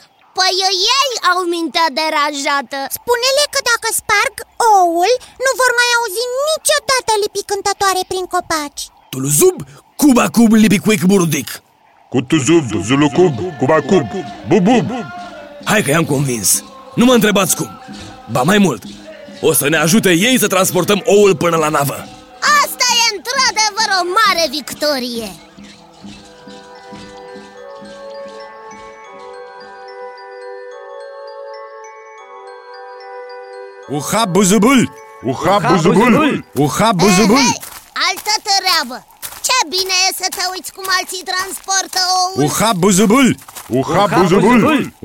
Păi 0.38 0.56
ei 0.96 1.10
au 1.32 1.40
mintea 1.54 1.86
deranjată 1.98 2.78
Spune-le 2.98 3.44
că 3.52 3.60
dacă 3.70 3.88
sparg 4.00 4.34
oul 4.74 5.12
Nu 5.44 5.50
vor 5.60 5.70
mai 5.80 5.90
auzi 5.96 6.22
niciodată 6.52 7.12
lipi 7.22 7.48
cântătoare 7.50 8.02
prin 8.10 8.26
copaci. 8.34 8.82
Tuluzub, 9.12 9.56
cuba 10.00 10.26
cub 10.36 10.50
lipicuic 10.64 11.02
brudic 11.12 11.48
Cu 12.12 12.18
tu 12.28 12.36
zub 12.46 12.66
Zulucub 12.86 13.34
Cuba 13.60 13.78
cub 13.90 14.06
Bubub 14.48 14.86
Hai 15.70 15.82
că 15.82 15.90
i-am 15.90 16.08
convins. 16.14 16.48
Nu 16.98 17.04
mă 17.04 17.14
întrebați 17.18 17.56
cum. 17.58 17.70
Ba 18.34 18.42
mai 18.50 18.58
mult 18.66 18.82
O 19.48 19.50
să 19.60 19.68
ne 19.68 19.78
ajute 19.84 20.10
ei 20.26 20.38
să 20.42 20.46
transportăm 20.46 21.00
oul 21.04 21.32
până 21.42 21.56
la 21.56 21.68
navă. 21.76 21.98
Asta 22.62 22.86
e 23.02 23.04
într-adevăr 23.16 23.88
o 24.00 24.02
mare 24.18 24.44
victorie 24.58 25.28
Uha 33.88 34.22
buzubul! 34.26 34.80
Uha 35.32 35.54
buzubul! 35.68 36.12
Uha 36.64 36.88
buzubul! 37.00 37.44
Hei, 37.48 37.62
altă 38.08 38.34
treabă! 38.48 38.96
Ce 39.46 39.58
bine 39.74 39.96
e 40.06 40.18
să 40.22 40.28
te 40.36 40.44
uiți 40.52 40.72
cum 40.76 40.86
alții 40.98 41.28
transportă 41.30 42.00
oul! 42.20 42.38
Uha 42.46 42.70
buzubul! 42.82 43.28
Uha 43.80 44.04
buzubul! 44.16 44.60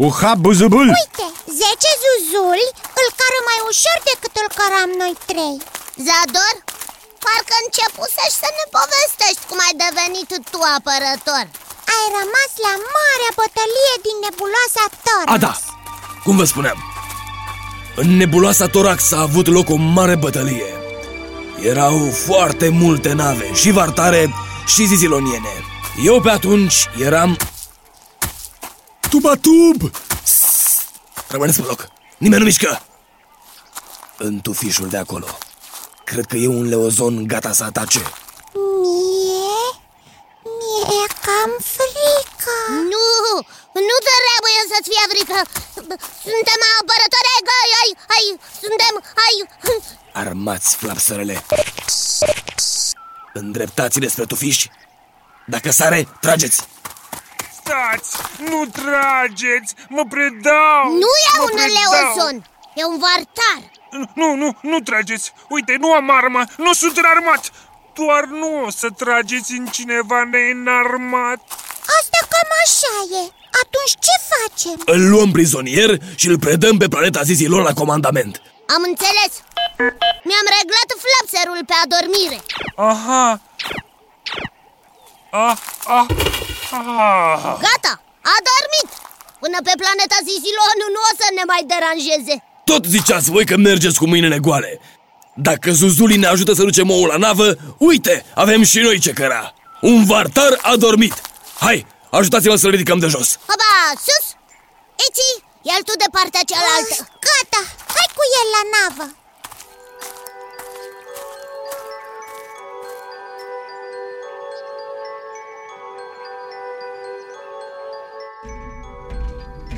Uha 0.08 0.32
buzubul! 0.46 0.88
Uite, 1.00 1.28
10 1.62 1.90
zuzuli 2.04 2.68
îl 3.00 3.08
cară 3.20 3.40
mai 3.50 3.60
ușor 3.72 3.98
decât 4.10 4.34
îl 4.42 4.50
căram 4.58 4.90
noi 5.02 5.14
trei. 5.30 5.58
Zador, 6.06 6.56
parcă 7.24 7.56
începusești 7.64 8.42
să 8.44 8.50
ne 8.58 8.66
povestești 8.76 9.44
cum 9.50 9.60
ai 9.66 9.76
devenit 9.84 10.30
tu 10.52 10.60
apărător. 10.78 11.46
Ai 11.96 12.06
rămas 12.20 12.52
la 12.66 12.74
marea 12.96 13.32
bătălie 13.40 13.96
din 14.06 14.18
nebuloasa 14.24 14.84
Torax 15.06 15.30
A, 15.34 15.36
da, 15.46 15.54
cum 16.26 16.36
vă 16.42 16.48
spuneam 16.54 16.80
În 17.96 18.18
nebuloasa 18.18 18.68
Torax 18.68 19.12
a 19.12 19.22
avut 19.22 19.48
loc 19.48 19.70
o 19.70 19.76
mare 19.76 20.16
bătălie. 20.16 20.74
Erau 21.62 22.10
foarte 22.10 22.70
multe 22.70 23.14
nave, 23.14 23.54
și 23.54 23.72
vartare, 23.72 24.34
și 24.68 24.86
ziziloniene. 24.86 25.50
Eu 26.04 26.22
pe 26.22 26.30
atunci 26.30 26.90
eram... 27.00 27.38
Tubatub! 29.10 29.92
Sss, 30.24 30.86
Rămâneți 31.28 31.62
pe 31.62 31.68
loc, 31.68 31.88
nimeni 32.18 32.42
nu 32.42 32.48
mișcă! 32.48 32.82
În 34.18 34.40
tufișul 34.40 34.88
de 34.88 34.98
acolo. 34.98 35.26
Cred 36.04 36.26
că 36.26 36.38
e 36.38 36.48
un 36.48 36.68
leozon 36.68 37.28
gata 37.28 37.52
să 37.52 37.64
atace. 37.64 38.00
Mie? 38.82 39.82
Mie 40.44 40.98
e 41.04 41.08
cam 41.26 41.52
frică 41.60 41.73
Nu, 41.73 41.73
nu 43.90 43.98
trebuie 44.08 44.60
să-ți 44.72 44.90
fie 44.92 45.06
frică 45.14 45.40
Suntem 46.30 46.60
apărători 46.80 47.30
ai, 47.36 47.44
ai, 47.60 47.72
ai, 47.82 47.92
ai 48.16 48.26
Suntem, 48.64 48.94
ai 49.26 49.36
Armați 50.24 50.76
flapsărele 50.76 51.46
Îndreptați-le 53.34 54.08
spre 54.08 54.26
tufiș 54.26 54.66
Dacă 55.46 55.72
sare, 55.72 56.08
trageți 56.22 56.62
lăsați! 57.74 58.18
Nu 58.50 58.66
trageți! 58.66 59.76
Mă 59.90 60.04
predau! 60.10 60.92
Nu 60.92 61.12
e 61.28 61.38
Mă 61.38 61.44
un 61.44 61.50
predau! 61.56 61.92
leozon, 61.92 62.46
e 62.74 62.86
un 62.86 62.98
vartar 63.00 63.72
Nu, 64.14 64.36
nu, 64.36 64.58
nu 64.62 64.80
trageți! 64.80 65.34
Uite, 65.50 65.76
nu 65.80 65.92
am 65.92 66.10
armă! 66.10 66.44
Nu 66.58 66.74
sunt 66.74 66.98
înarmat! 66.98 67.52
Doar 67.94 68.24
nu 68.24 68.64
o 68.66 68.70
să 68.70 68.90
trageți 68.90 69.52
în 69.52 69.66
cineva 69.66 70.24
neînarmat! 70.24 71.40
Asta 72.00 72.20
cam 72.30 72.50
așa 72.64 73.18
e 73.22 73.43
Atunci 73.62 73.94
ce 74.06 74.16
facem? 74.32 74.78
Îl 74.96 75.10
luăm 75.10 75.32
prizonier 75.32 75.92
și 76.16 76.28
îl 76.28 76.40
predăm 76.40 76.78
pe 76.78 76.88
planeta 76.88 77.22
Zizilon 77.22 77.64
la 77.70 77.74
comandament. 77.74 78.42
Am 78.76 78.82
înțeles. 78.92 79.32
Mi-am 80.28 80.48
reglat 80.58 80.90
flapserul 81.06 81.60
pe 81.70 81.76
adormire. 81.84 82.40
Aha! 82.92 83.42
Ah, 85.32 85.58
ah, 85.98 86.06
ah. 86.72 87.56
Gata, 87.66 87.94
a 88.34 88.36
dormit. 88.50 88.90
Până 89.44 89.58
pe 89.68 89.74
planeta 89.84 90.18
Zizilon 90.28 90.78
nu 90.96 91.02
o 91.10 91.12
să 91.20 91.28
ne 91.38 91.44
mai 91.52 91.64
deranjeze. 91.72 92.36
Tot 92.70 92.84
ziceați 92.86 93.30
voi 93.30 93.46
că 93.46 93.56
mergeți 93.58 93.98
cu 93.98 94.08
mâinile 94.08 94.40
goale. 94.40 94.80
Dacă 95.36 95.72
Zuzuli 95.72 96.18
ne 96.18 96.28
ajută 96.28 96.54
să 96.54 96.64
ducem 96.64 96.90
omul 96.90 97.08
la 97.08 97.18
navă 97.18 97.56
Uite, 97.78 98.26
avem 98.36 98.64
și 98.64 98.80
noi 98.80 99.00
ce 99.00 99.12
căra. 99.12 99.54
Un 99.82 100.06
vartar 100.06 100.60
a 100.62 100.76
dormit. 100.76 101.22
Hai, 101.60 101.86
ajutați-mă 102.18 102.56
să-l 102.56 102.70
ridicăm 102.70 103.00
de 103.00 103.08
jos. 103.08 103.30
Hoba, 103.50 103.74
sus! 104.06 104.26
Eti, 105.06 105.32
ia 105.70 105.78
tu 105.88 105.94
de 106.04 106.10
partea 106.18 106.44
cealaltă. 106.50 106.96
Gata, 107.26 107.62
hai 107.96 108.08
cu 108.18 108.24
el 108.40 108.48
la 108.56 108.64
navă. 108.74 109.08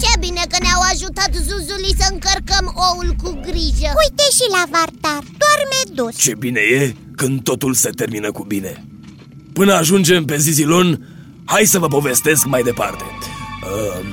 Ce 0.01 0.19
bine 0.19 0.43
că 0.49 0.57
ne-au 0.61 0.81
ajutat 0.93 1.31
Zuzuli 1.33 1.95
să 1.99 2.07
încărcăm 2.11 2.65
oul 2.89 3.15
cu 3.23 3.29
grijă. 3.41 3.89
Uite 4.03 4.25
și 4.37 4.45
la 4.49 4.63
vartar, 4.69 5.23
doarme 5.41 5.79
dus. 5.93 6.15
Ce 6.17 6.35
bine 6.35 6.59
e 6.59 6.95
când 7.15 7.43
totul 7.43 7.73
se 7.73 7.89
termină 7.89 8.31
cu 8.31 8.43
bine. 8.43 8.85
Până 9.53 9.73
ajungem 9.73 10.25
pe 10.25 10.37
Zizilon 10.37 11.14
Hai 11.45 11.65
să 11.65 11.79
vă 11.79 11.87
povestesc 11.87 12.45
mai 12.45 12.63
departe 12.63 13.03
um, 13.03 14.05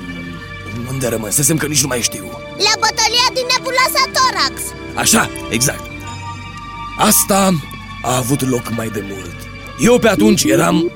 Unde 0.92 1.08
rămăsesem 1.08 1.56
că 1.56 1.66
nici 1.66 1.82
nu 1.82 1.88
mai 1.88 2.00
știu 2.00 2.24
La 2.66 2.74
bătălia 2.80 3.28
din 3.34 3.46
nebuloasa 3.52 4.02
Torax 4.14 4.62
Așa, 4.94 5.30
exact 5.50 5.84
Asta 6.98 7.50
a 8.02 8.16
avut 8.16 8.48
loc 8.48 8.74
mai 8.76 8.88
de 8.88 9.04
mult 9.08 9.36
Eu 9.78 9.98
pe 9.98 10.08
atunci 10.08 10.44
eram 10.44 10.92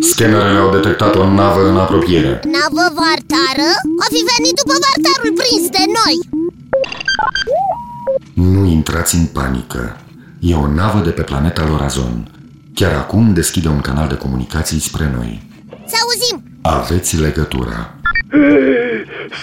Scanerele 0.00 0.58
au 0.58 0.70
detectat 0.70 1.14
o 1.14 1.30
navă 1.30 1.68
în 1.68 1.76
apropiere. 1.76 2.28
Navă 2.28 2.84
vartară? 3.00 3.70
O 4.02 4.06
fi 4.14 4.20
venit 4.32 4.54
după 4.60 4.74
vartarul 4.84 5.32
prins 5.40 5.68
de 5.70 5.84
noi 5.98 6.16
Nu 8.50 8.64
intrați 8.64 9.14
în 9.14 9.24
panică. 9.24 9.96
E 10.40 10.54
o 10.54 10.66
navă 10.66 11.04
de 11.04 11.10
pe 11.10 11.22
planeta 11.22 11.66
Lorazon. 11.68 12.33
Chiar 12.74 12.92
acum 13.04 13.32
deschide 13.34 13.68
un 13.68 13.80
canal 13.80 14.08
de 14.08 14.16
comunicații 14.16 14.80
spre 14.80 15.06
noi. 15.16 15.30
Să 15.90 15.96
auzim! 16.02 16.36
Aveți 16.62 17.12
legătura. 17.26 17.78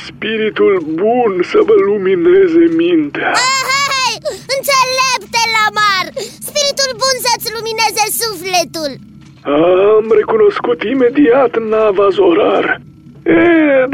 Spiritul 0.08 0.76
bun 1.02 1.32
să 1.52 1.60
vă 1.68 1.76
lumineze 1.88 2.64
mintea. 2.84 3.32
Hei, 3.90 4.16
înțelepte 4.56 5.42
la 5.58 5.66
mar! 5.80 6.06
Spiritul 6.50 6.92
bun 7.04 7.16
să-ți 7.26 7.50
lumineze 7.56 8.04
sufletul! 8.22 8.92
Am 9.98 10.06
recunoscut 10.20 10.80
imediat 10.94 11.52
nava 11.72 12.08
Zorar. 12.18 12.66
E, 13.24 13.42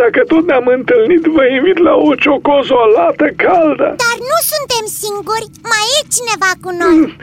dacă 0.03 0.19
tot 0.31 0.43
ne-am 0.49 0.67
întâlnit, 0.77 1.23
vă 1.37 1.43
invit 1.57 1.77
la 1.87 1.93
o 2.07 2.11
ciocozolată 2.23 3.27
caldă. 3.43 3.87
Dar 4.05 4.17
nu 4.31 4.37
suntem 4.53 4.85
singuri, 5.01 5.47
mai 5.71 5.85
e 5.97 5.99
cineva 6.15 6.51
cu 6.63 6.69
noi. 6.81 6.97
Ei, 7.01 7.15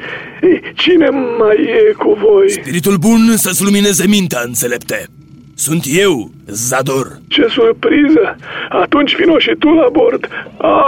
Cine 0.74 1.08
mai 1.38 1.56
e 1.56 1.92
cu 1.92 2.18
voi? 2.24 2.50
Spiritul 2.50 2.96
bun 2.96 3.36
să-ți 3.36 3.62
lumineze 3.62 4.06
mintea, 4.06 4.40
înțelepte. 4.44 5.06
Sunt 5.56 5.84
eu, 5.86 6.30
Zador. 6.46 7.20
Ce 7.28 7.46
surpriză! 7.48 8.36
Atunci 8.68 9.16
vino 9.16 9.38
și 9.38 9.52
tu 9.58 9.68
la 9.68 9.88
bord. 9.92 10.28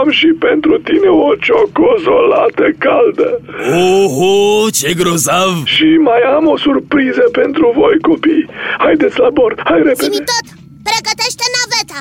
Am 0.00 0.10
și 0.10 0.26
pentru 0.26 0.78
tine 0.78 1.08
o 1.08 1.34
ciocozolată 1.34 2.66
caldă. 2.78 3.40
Oho, 3.72 4.70
ce 4.70 4.94
grozav! 4.94 5.64
Și 5.64 5.84
mai 6.08 6.20
am 6.36 6.46
o 6.46 6.56
surpriză 6.56 7.24
pentru 7.32 7.72
voi, 7.76 7.98
copii. 8.00 8.48
Haideți 8.78 9.18
la 9.18 9.30
bord, 9.30 9.60
hai 9.64 9.78
repede. 9.78 10.10
Ține 10.10 10.24
tot, 10.32 10.46
pregătește 10.88 11.44
naveta. 11.56 12.00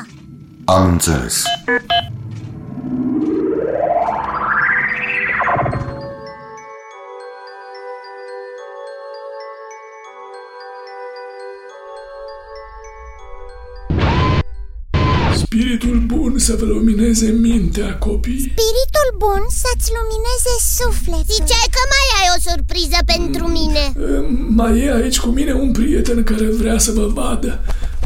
Am 0.66 0.92
înțeles. 0.92 1.44
Bun 16.36 16.44
să 16.44 16.56
vă 16.62 16.66
lumineze 16.66 17.28
mintea, 17.48 17.90
copii 18.08 18.40
Spiritul 18.52 19.10
bun 19.24 19.42
să-ți 19.62 19.90
lumineze 19.98 20.54
sufletul. 20.78 21.34
Ziceai 21.36 21.70
că 21.76 21.82
mai 21.94 22.08
ai 22.20 22.28
o 22.36 22.38
surpriză 22.48 23.00
pentru 23.14 23.46
mine. 23.58 23.84
Mai 24.60 24.74
e 24.86 24.96
aici 25.00 25.20
cu 25.24 25.30
mine 25.38 25.54
un 25.64 25.72
prieten 25.80 26.20
care 26.30 26.46
vrea 26.62 26.78
să 26.86 26.92
vă 26.98 27.06
vadă. 27.20 27.52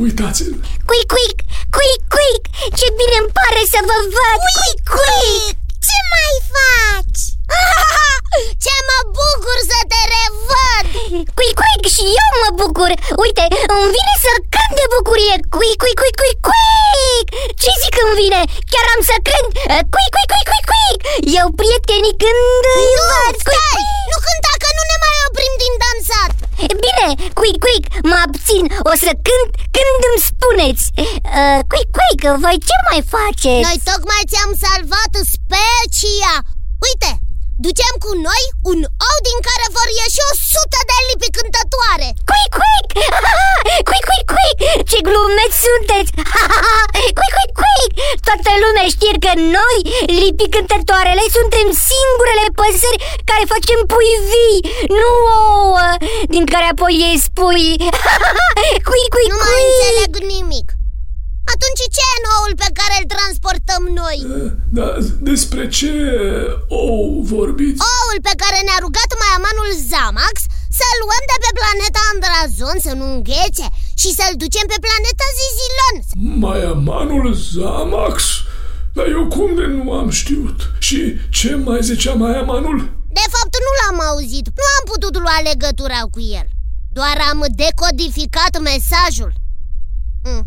Uitați-l. 0.03 0.53
Cuic, 0.89 1.07
cuic, 1.13 1.37
cuic, 1.75 2.01
cuic. 2.13 2.43
Ce 2.79 2.87
bine 2.99 3.17
îmi 3.21 3.33
pare 3.39 3.63
să 3.73 3.79
vă 3.89 3.97
văd. 4.15 4.39
Cuic, 4.57 4.79
cuic. 4.95 5.55
Ce 5.87 5.97
mai 6.13 6.33
faci? 6.53 7.23
Ce 8.63 8.75
mă 8.87 8.99
bucur 9.17 9.57
să 9.71 9.79
te 9.91 10.01
revăd! 10.15 10.85
Cuic, 11.37 11.55
cuic 11.59 11.83
și 11.95 12.03
eu 12.21 12.29
mă 12.41 12.49
bucur. 12.61 12.91
Uite, 13.23 13.45
îmi 13.73 13.89
vine 13.95 14.15
să 14.25 14.31
cânt 14.53 14.73
de 14.79 14.85
bucurie. 14.93 15.35
Cuic, 15.55 15.77
cuic, 15.81 15.97
cuic, 16.01 16.17
cuic, 16.21 16.39
cuic! 16.47 17.25
Ce 17.61 17.71
zic 17.81 17.95
îmi 18.03 18.17
vine? 18.21 18.41
Chiar 18.71 18.87
am 18.93 19.01
să 19.09 19.15
cânt. 19.27 19.49
Cuic, 19.93 20.11
cuic, 20.15 20.29
cuic, 20.31 20.47
cuic, 20.51 20.65
cuic! 20.71 20.99
Eu 21.39 21.47
prietenii 21.59 22.15
când 22.21 22.63
îi 22.79 22.89
Nu, 22.97 23.03
văd 23.11 23.35
Cuic, 23.47 23.63
stai, 23.63 23.83
nu 24.11 24.17
cânta 24.25 24.53
că 24.61 24.69
nu 24.77 24.83
ne 24.91 24.97
mai 25.03 25.17
oprim 25.27 25.53
din 25.63 25.73
dansat. 25.83 26.31
Bine, 26.83 27.07
cuic, 27.39 27.57
cuic, 27.65 27.85
mă 28.09 28.17
abțin. 28.25 28.65
O 28.91 28.93
să 29.03 29.11
cânt 29.27 29.49
când 29.75 29.99
îmi 30.09 30.23
spuneți. 30.29 30.83
Uh, 31.39 31.59
Cuic, 31.71 31.89
cuic, 31.97 32.21
voi 32.43 32.57
ce 32.67 32.77
mai 32.89 33.01
faceți? 33.15 33.65
Noi 33.67 33.79
tocmai 33.89 34.23
ți-am 34.29 34.51
salvat 34.63 35.13
specia. 35.33 36.35
Uite, 36.87 37.11
ducem 37.65 37.93
cu 38.03 38.11
noi 38.27 38.43
un 38.71 38.79
ou 39.09 39.17
din 39.27 39.39
care 39.47 39.65
vor 39.77 39.87
ieși 39.99 40.21
o 40.29 40.31
sută 40.53 40.79
de 40.89 40.97
lipi 41.07 41.29
cântătoare 41.37 42.07
Cuic, 42.29 42.51
cuic! 42.57 42.87
Cuic, 43.89 44.05
cuic, 44.09 44.27
cuic! 44.33 44.57
Ce 44.89 44.97
glumeți 45.07 45.57
sunteți! 45.65 46.11
Cuic, 47.17 47.33
cuic, 47.37 47.51
cuic! 47.61 47.91
Toată 48.27 48.51
lumea 48.63 48.85
știe 48.95 49.13
că 49.25 49.31
noi, 49.57 49.77
lipi 50.21 50.45
cântătoarele, 50.55 51.23
suntem 51.37 51.67
singurele 51.89 52.47
păsări 52.59 53.01
care 53.29 53.43
facem 53.53 53.79
pui 53.91 54.11
vii, 54.29 54.59
nu 55.01 55.11
ouă, 55.37 55.87
din 56.33 56.45
care 56.53 56.67
apoi 56.73 56.93
ies 57.03 57.23
pui. 57.37 57.67
Cuic, 58.87 59.09
cuic, 59.13 59.29
Nu 59.33 59.37
mai 59.43 59.51
cuic! 59.53 59.67
înțeleg 59.69 60.11
nimic 60.33 60.67
Atunci 61.59 61.83
ce 61.95 62.03
e 62.13 62.17
noul 62.27 62.53
pe 62.63 62.69
care 62.79 62.95
îl 62.99 63.07
transportăm 63.15 63.83
noi? 64.01 64.17
Da, 64.77 64.89
despre 65.29 65.63
ce 65.77 65.91
ou 66.83 66.99
vorbiți? 67.33 67.81
Oul 67.95 68.17
pe 68.27 68.33
care 68.41 68.57
ne-a 68.67 68.79
rugat 68.85 69.09
maiamanul 69.21 69.71
Zamax 69.91 70.35
să 70.79 70.85
luăm 71.01 71.23
de 71.31 71.37
pe 71.43 71.51
planeta 71.59 72.01
Andrazon 72.11 72.77
să 72.87 72.91
nu 72.99 73.05
înghețe 73.15 73.67
și 74.01 74.09
să-l 74.17 74.35
ducem 74.43 74.65
pe 74.71 74.83
planeta 74.85 75.27
Zizilon 75.39 75.95
Maiamanul 76.43 77.27
Zamax? 77.53 78.15
Dar 78.95 79.07
eu 79.15 79.23
cum 79.35 79.49
de 79.59 79.65
nu 79.75 79.85
am 79.99 80.09
știut? 80.19 80.57
Și 80.87 80.99
ce 81.37 81.51
mai 81.65 81.79
zicea 81.89 82.13
Maiamanul? 82.21 82.77
De 83.19 83.25
fapt 83.33 83.53
nu 83.65 83.71
l-am 83.79 83.99
auzit, 84.09 84.45
nu 84.59 84.65
am 84.77 84.83
putut 84.91 85.13
lua 85.23 85.37
legătura 85.49 86.01
cu 86.13 86.19
el 86.39 86.47
Doar 86.97 87.17
am 87.31 87.39
decodificat 87.63 88.53
mesajul 88.69 89.31
mm. 90.27 90.43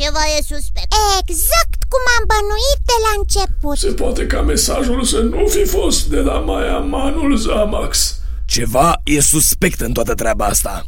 Ceva 0.00 0.22
e 0.38 0.42
suspect 0.54 0.92
Exact 1.20 1.80
cum 1.92 2.02
am 2.16 2.24
bănuit 2.32 2.80
de 2.90 2.98
la 3.06 3.12
început 3.18 3.76
Se 3.78 3.92
poate 4.02 4.26
ca 4.26 4.40
mesajul 4.40 5.04
să 5.04 5.18
nu 5.18 5.46
fi 5.46 5.64
fost 5.64 6.06
de 6.06 6.20
la 6.20 6.38
Maiamanul 6.38 7.36
Zamax 7.36 8.18
Ceva 8.44 9.00
e 9.04 9.20
suspect 9.20 9.80
în 9.80 9.92
toată 9.92 10.14
treaba 10.14 10.44
asta 10.44 10.84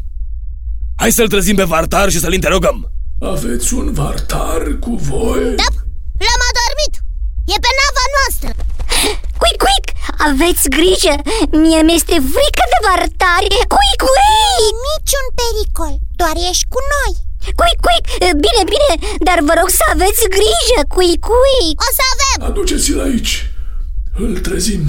Hai 0.97 1.13
să-l 1.13 1.29
trezim 1.29 1.57
pe 1.57 1.65
Vartar 1.65 2.11
și 2.11 2.19
să-l 2.19 2.33
interogăm 2.33 2.93
Aveți 3.21 3.75
un 3.75 3.93
vartar 3.93 4.63
cu 4.81 4.95
voi? 4.95 5.43
Da, 5.63 5.69
l-am 6.27 6.43
adormit 6.51 6.95
E 7.53 7.57
pe 7.65 7.71
nava 7.79 8.05
noastră 8.17 8.51
Cuic, 9.41 9.59
cuic! 9.65 9.87
Aveți 10.29 10.65
grijă! 10.77 11.15
Mie 11.63 11.81
mi-este 11.87 12.17
frică 12.35 12.65
de 12.73 12.79
vartari! 12.87 13.49
Cuic, 13.75 14.01
cuic! 14.07 14.75
Niciun 14.89 15.27
pericol, 15.41 15.95
doar 16.21 16.37
ești 16.51 16.67
cu 16.75 16.81
noi 16.95 17.13
Cuic, 17.61 17.79
cuic, 17.87 18.05
bine, 18.45 18.63
bine, 18.75 18.93
dar 19.29 19.39
vă 19.49 19.53
rog 19.61 19.69
să 19.79 19.85
aveți 19.95 20.23
grijă, 20.37 20.81
cuic, 20.95 21.21
cuic 21.31 21.77
O 21.87 21.91
să 21.99 22.03
avem! 22.13 22.39
Aduceți-l 22.51 23.01
aici 23.09 23.33
Îl 24.25 24.39
trezim 24.39 24.85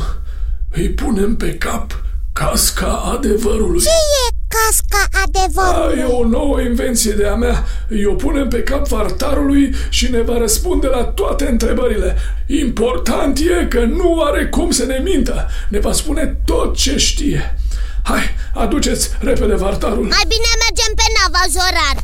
Îi 0.72 0.89
punem 0.89 1.36
pe 1.36 1.52
cap 1.65 1.88
casca 2.34 2.91
adevărului 3.15 3.82
Ce 3.82 3.89
e 3.89 4.36
casca 4.48 5.08
A, 5.12 5.24
adevărului? 5.26 6.00
e 6.00 6.04
o 6.04 6.28
nouă 6.28 6.62
invenție 6.62 7.12
de 7.12 7.26
a 7.28 7.36
mea. 7.36 7.63
I-o 8.00 8.13
punem 8.13 8.48
pe 8.48 8.63
cap 8.63 8.88
vartarului 8.88 9.76
și 9.89 10.12
ne 10.12 10.22
va 10.22 10.38
răspunde 10.38 10.88
la 10.88 11.04
toate 11.04 11.48
întrebările. 11.50 12.18
Important 12.48 13.39
e 13.39 13.65
că 13.65 13.80
nu 13.80 14.22
are 14.22 14.46
cum 14.46 14.72
să 14.72 14.86
ne 14.86 15.00
mintă. 15.04 15.48
Ne 15.70 15.80
va 15.80 15.91
spune 15.91 16.38
tot 16.46 16.76
ce 16.76 16.98
știe. 16.98 17.56
Hai, 18.04 18.24
aduceți 18.54 19.10
repede 19.20 19.56
vartarul. 19.56 20.06
Mai 20.06 20.26
bine 20.28 20.52
mergem 20.65 20.91
pe 20.96 21.04
nava 21.18 21.44
Zorar 21.52 22.04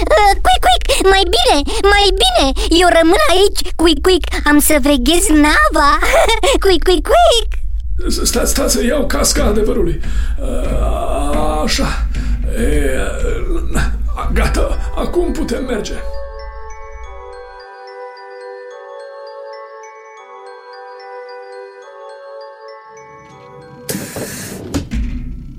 Uh, 0.00 0.32
Cuic, 0.44 0.60
cuic, 0.66 0.82
mai 1.12 1.22
bine, 1.34 1.56
mai 1.82 2.06
bine 2.22 2.46
Eu 2.80 2.88
rămân 2.98 3.22
aici, 3.30 3.60
cuic, 3.76 4.00
cuic 4.00 4.24
Am 4.44 4.58
să 4.58 4.76
veghez 4.80 5.26
nava 5.28 5.90
Cuic, 6.64 6.82
cuic, 6.82 7.02
cuic 7.10 7.50
Stați, 8.24 8.50
stați 8.50 8.72
să 8.72 8.84
iau 8.84 9.06
casca 9.06 9.44
adevărului. 9.44 10.00
A, 10.40 11.62
Așa. 11.62 12.06
E, 12.58 12.96
gata, 14.32 14.92
acum 14.96 15.32
putem 15.32 15.64
merge. 15.64 15.94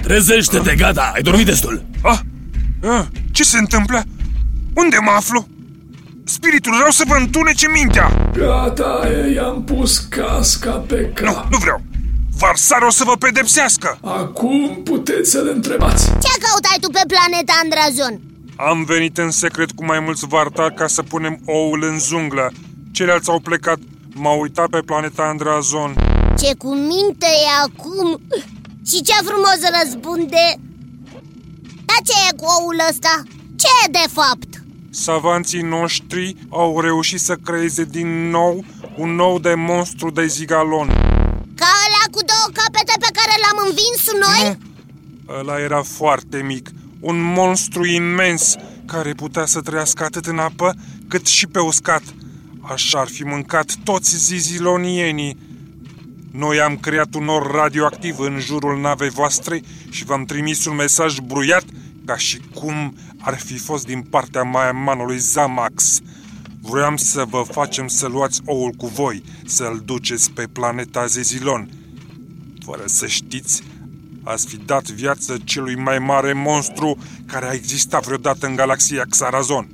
Trezește-te, 0.02 0.76
gata, 0.76 1.12
ai 1.16 1.22
dormit 1.22 1.46
destul 1.46 1.84
Ah, 2.02 2.20
ah, 2.84 3.06
ce 3.32 3.44
se 3.44 3.58
întâmplă? 3.58 4.04
Unde 4.76 4.98
mă 5.02 5.12
aflu? 5.12 5.48
Spiritul 6.26 6.74
rău 6.82 6.90
să 6.92 7.04
vă 7.08 7.16
întunece 7.16 7.68
mintea 7.70 8.30
Gata, 8.38 9.02
e, 9.10 9.34
i-am 9.34 9.64
pus 9.64 9.98
casca 9.98 10.72
pe 10.72 11.14
Nu, 11.22 11.32
cap. 11.32 11.52
nu 11.52 11.58
vreau 11.58 11.82
Varsar 12.38 12.82
o 12.82 12.90
să 12.90 13.04
vă 13.04 13.16
pedepsească 13.20 13.98
Acum 14.02 14.82
puteți 14.84 15.32
să 15.32 15.42
le 15.42 15.52
întrebați. 15.52 16.06
Ce 16.06 16.34
căutai 16.40 16.78
tu 16.82 16.90
pe 16.90 17.02
planeta 17.08 17.54
Andrazon? 17.64 18.20
Am 18.56 18.84
venit 18.84 19.18
în 19.18 19.32
secret 19.32 19.72
cu 19.72 19.86
mai 19.86 20.00
mulți 20.00 20.28
vartari 20.28 20.74
ca 20.76 20.88
să 20.88 21.04
punem 21.04 21.40
oul 21.46 21.84
în 21.84 22.00
junglă 22.00 22.52
Ceilalți 22.92 23.30
au 23.30 23.40
plecat 23.40 23.78
M-au 24.16 24.40
uitat 24.42 24.70
pe 24.70 24.80
planeta 24.86 25.24
Andrazon 25.24 25.94
Ce 26.40 26.54
cu 26.58 26.74
minte 26.76 27.26
e 27.26 27.62
acum 27.64 28.22
Și 28.90 29.02
ce 29.02 29.14
frumos 29.24 29.60
răspunde 29.84 30.46
Dar 31.86 31.98
ce 32.08 32.14
e 32.30 32.36
cu 32.36 32.46
oul 32.60 32.78
ăsta? 32.90 33.24
Ce 33.56 33.68
e 33.86 33.92
de 33.92 34.06
fapt? 34.12 34.53
Savanții 34.96 35.62
noștri 35.62 36.36
au 36.50 36.80
reușit 36.82 37.20
să 37.20 37.36
creeze 37.36 37.84
din 37.84 38.30
nou 38.30 38.66
un 38.98 39.16
nou 39.16 39.40
de 39.40 39.54
monstru 39.54 40.10
de 40.10 40.26
zigalon 40.26 40.88
Ca 41.56 41.70
ăla 41.86 42.04
cu 42.12 42.20
două 42.26 42.48
capete 42.54 42.94
pe 43.00 43.08
care 43.14 43.32
l-am 43.42 43.68
învins 43.68 44.28
noi? 44.28 44.58
Ăla 45.40 45.60
era 45.60 45.82
foarte 45.82 46.42
mic, 46.42 46.70
un 47.00 47.22
monstru 47.22 47.86
imens 47.86 48.56
care 48.86 49.14
putea 49.14 49.46
să 49.46 49.62
trăiască 49.62 50.04
atât 50.04 50.26
în 50.26 50.40
apă 50.40 50.76
cât 51.08 51.26
și 51.26 51.48
pe 51.48 51.60
uscat. 51.60 52.04
Așa 52.62 53.00
ar 53.00 53.08
fi 53.08 53.24
mâncat 53.24 53.74
toți 53.84 54.18
zizilonienii. 54.18 55.38
Noi 56.32 56.62
am 56.62 56.78
creat 56.78 57.14
un 57.14 57.24
nor 57.24 57.52
radioactiv 57.52 58.20
în 58.20 58.40
jurul 58.40 58.80
navei 58.80 59.10
voastre 59.10 59.62
și 59.90 60.06
v-am 60.06 60.26
trimis 60.26 60.66
un 60.66 60.76
mesaj 60.76 61.18
bruiat 61.20 61.64
ca 62.06 62.18
și 62.18 62.42
cum 62.54 62.96
ar 63.26 63.40
fi 63.40 63.58
fost 63.58 63.86
din 63.86 64.02
partea 64.02 64.44
maiamanului 64.44 65.18
Zamax. 65.18 66.00
Vroiam 66.62 66.96
să 66.96 67.26
vă 67.30 67.44
facem 67.52 67.88
să 67.88 68.08
luați 68.08 68.42
oul 68.46 68.72
cu 68.72 68.88
voi, 68.88 69.24
să-l 69.46 69.82
duceți 69.86 70.32
pe 70.32 70.48
planeta 70.52 71.06
Zezilon. 71.06 71.70
Fără 72.66 72.84
să 72.86 73.08
știți, 73.08 73.64
ați 74.24 74.48
fi 74.48 74.58
dat 74.58 74.84
viață 74.84 75.38
celui 75.44 75.76
mai 75.76 76.00
mare 76.00 76.34
monstru 76.34 76.98
care 77.26 77.50
a 77.50 77.54
existat 77.54 78.06
vreodată 78.06 78.48
în 78.48 78.56
galaxia 78.56 79.04
Xarazon. 79.10 79.70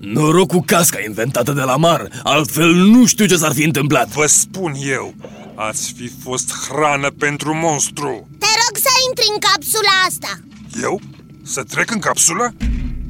Noroc 0.00 0.48
cu 0.48 0.60
casca 0.60 0.98
inventată 1.06 1.52
de 1.52 1.60
la 1.60 1.76
mar 1.76 2.08
Altfel 2.22 2.74
nu 2.74 3.06
știu 3.06 3.26
ce 3.26 3.36
s-ar 3.36 3.52
fi 3.52 3.64
întâmplat 3.64 4.08
Vă 4.08 4.26
spun 4.26 4.72
eu, 4.86 5.14
ați 5.54 5.92
fi 5.96 6.10
fost 6.22 6.54
hrană 6.68 7.10
pentru 7.10 7.54
monstru. 7.54 8.28
Te 8.38 8.46
rog 8.46 8.82
să 8.82 8.90
intri 9.08 9.24
în 9.34 9.38
capsula 9.38 9.94
asta 10.08 10.38
Eu? 10.82 11.00
Să 11.44 11.62
trec 11.62 11.90
în 11.90 11.98
capsulă? 11.98 12.54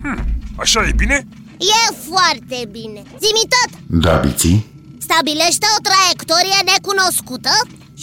Hm, 0.02 0.24
așa 0.56 0.86
e 0.86 0.92
bine? 0.96 1.26
E 1.58 1.94
foarte 2.10 2.68
bine 2.70 3.02
Zimi 3.22 3.44
tot 3.54 3.70
Da, 4.04 4.14
biții? 4.16 4.66
Stabilește 5.00 5.66
o 5.76 5.80
traiectorie 5.88 6.58
necunoscută 6.72 7.54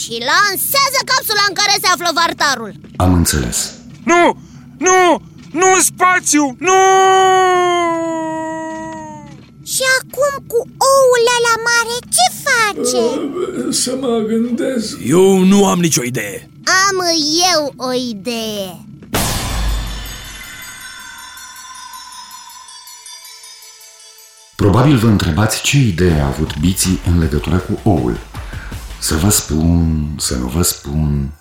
Și 0.01 0.11
lansează 0.31 0.99
capsula 1.11 1.43
în 1.47 1.53
care 1.59 1.73
se 1.81 1.87
află 1.93 2.09
vartarul 2.19 2.73
Am 2.95 3.13
înțeles. 3.13 3.71
Nu! 4.03 4.23
Nu! 4.77 5.21
Nu 5.51 5.67
în 5.75 5.81
spațiu! 5.81 6.55
Nu! 6.59 6.79
Și 9.65 9.83
acum 9.99 10.43
cu 10.51 10.59
oul 10.93 11.23
la 11.47 11.55
mare 11.67 11.97
ce 12.15 12.25
face? 12.45 13.03
Să 13.71 13.97
mă 13.99 14.23
gândesc. 14.27 14.97
Eu 15.05 15.39
nu 15.43 15.67
am 15.67 15.79
nicio 15.79 16.03
idee 16.03 16.49
Am 16.63 16.97
eu 17.53 17.73
o 17.87 17.93
idee 17.93 18.88
Probabil 24.59 24.97
vă 24.97 25.07
întrebați 25.07 25.61
ce 25.61 25.77
idee 25.77 26.19
a 26.21 26.25
avut 26.25 26.59
biții 26.59 26.99
în 27.07 27.19
legătură 27.19 27.55
cu 27.55 27.89
oul. 27.89 28.17
Să 28.97 29.15
vă 29.15 29.29
spun, 29.29 30.07
să 30.17 30.35
nu 30.35 30.47
vă 30.47 30.61
spun... 30.61 31.31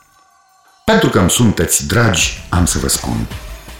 Pentru 0.84 1.08
că 1.08 1.18
îmi 1.18 1.30
sunteți 1.30 1.86
dragi, 1.86 2.44
am 2.48 2.64
să 2.64 2.78
vă 2.78 2.88
spun. 2.88 3.26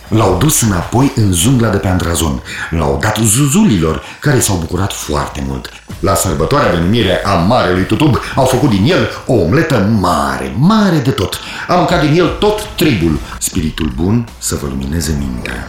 L-au 0.09 0.37
dus 0.37 0.61
înapoi 0.61 1.12
în 1.16 1.33
jungla 1.33 1.68
de 1.68 1.77
pe 1.77 1.88
Andrazon. 1.88 2.42
L-au 2.70 2.98
dat 3.01 3.16
zuzulilor, 3.16 4.03
care 4.20 4.40
s-au 4.40 4.57
bucurat 4.57 4.92
foarte 4.92 5.44
mult. 5.46 5.68
La 6.01 6.14
sărbătoarea 6.14 6.70
de 6.70 6.79
numire 6.81 7.24
a 7.24 7.35
Marelui 7.35 7.87
Tutub 7.87 8.18
au 8.35 8.44
făcut 8.44 8.70
din 8.70 8.85
el 8.85 9.09
o 9.27 9.33
omletă 9.33 9.79
mare, 10.01 10.55
mare 10.57 10.98
de 10.98 11.11
tot. 11.11 11.38
A 11.68 11.74
mâncat 11.74 12.01
din 12.01 12.18
el 12.18 12.29
tot 12.29 12.68
tribul. 12.77 13.18
Spiritul 13.38 13.92
bun 13.96 14.29
să 14.38 14.55
vă 14.55 14.66
lumineze 14.66 15.16
mintea. 15.18 15.66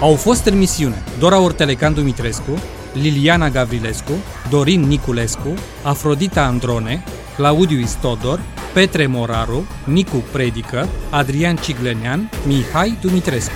Au 0.00 0.14
fost 0.14 0.44
în 0.44 0.58
misiune 0.58 1.02
Dora 1.18 1.40
Ortelecan 1.40 1.94
Dumitrescu, 1.94 2.58
Liliana 2.92 3.48
Gavrilescu, 3.48 4.12
Dorin 4.50 4.80
Niculescu, 4.80 5.54
Afrodita 5.82 6.42
Androne, 6.42 7.04
Claudiu 7.36 7.78
Istodor, 7.78 8.40
Petre 8.74 9.06
Moraru, 9.06 9.66
Nicu 9.84 10.24
Predică, 10.32 10.88
Adrian 11.10 11.56
Ciglenean, 11.56 12.30
Mihai 12.46 12.98
Dumitrescu. 13.00 13.52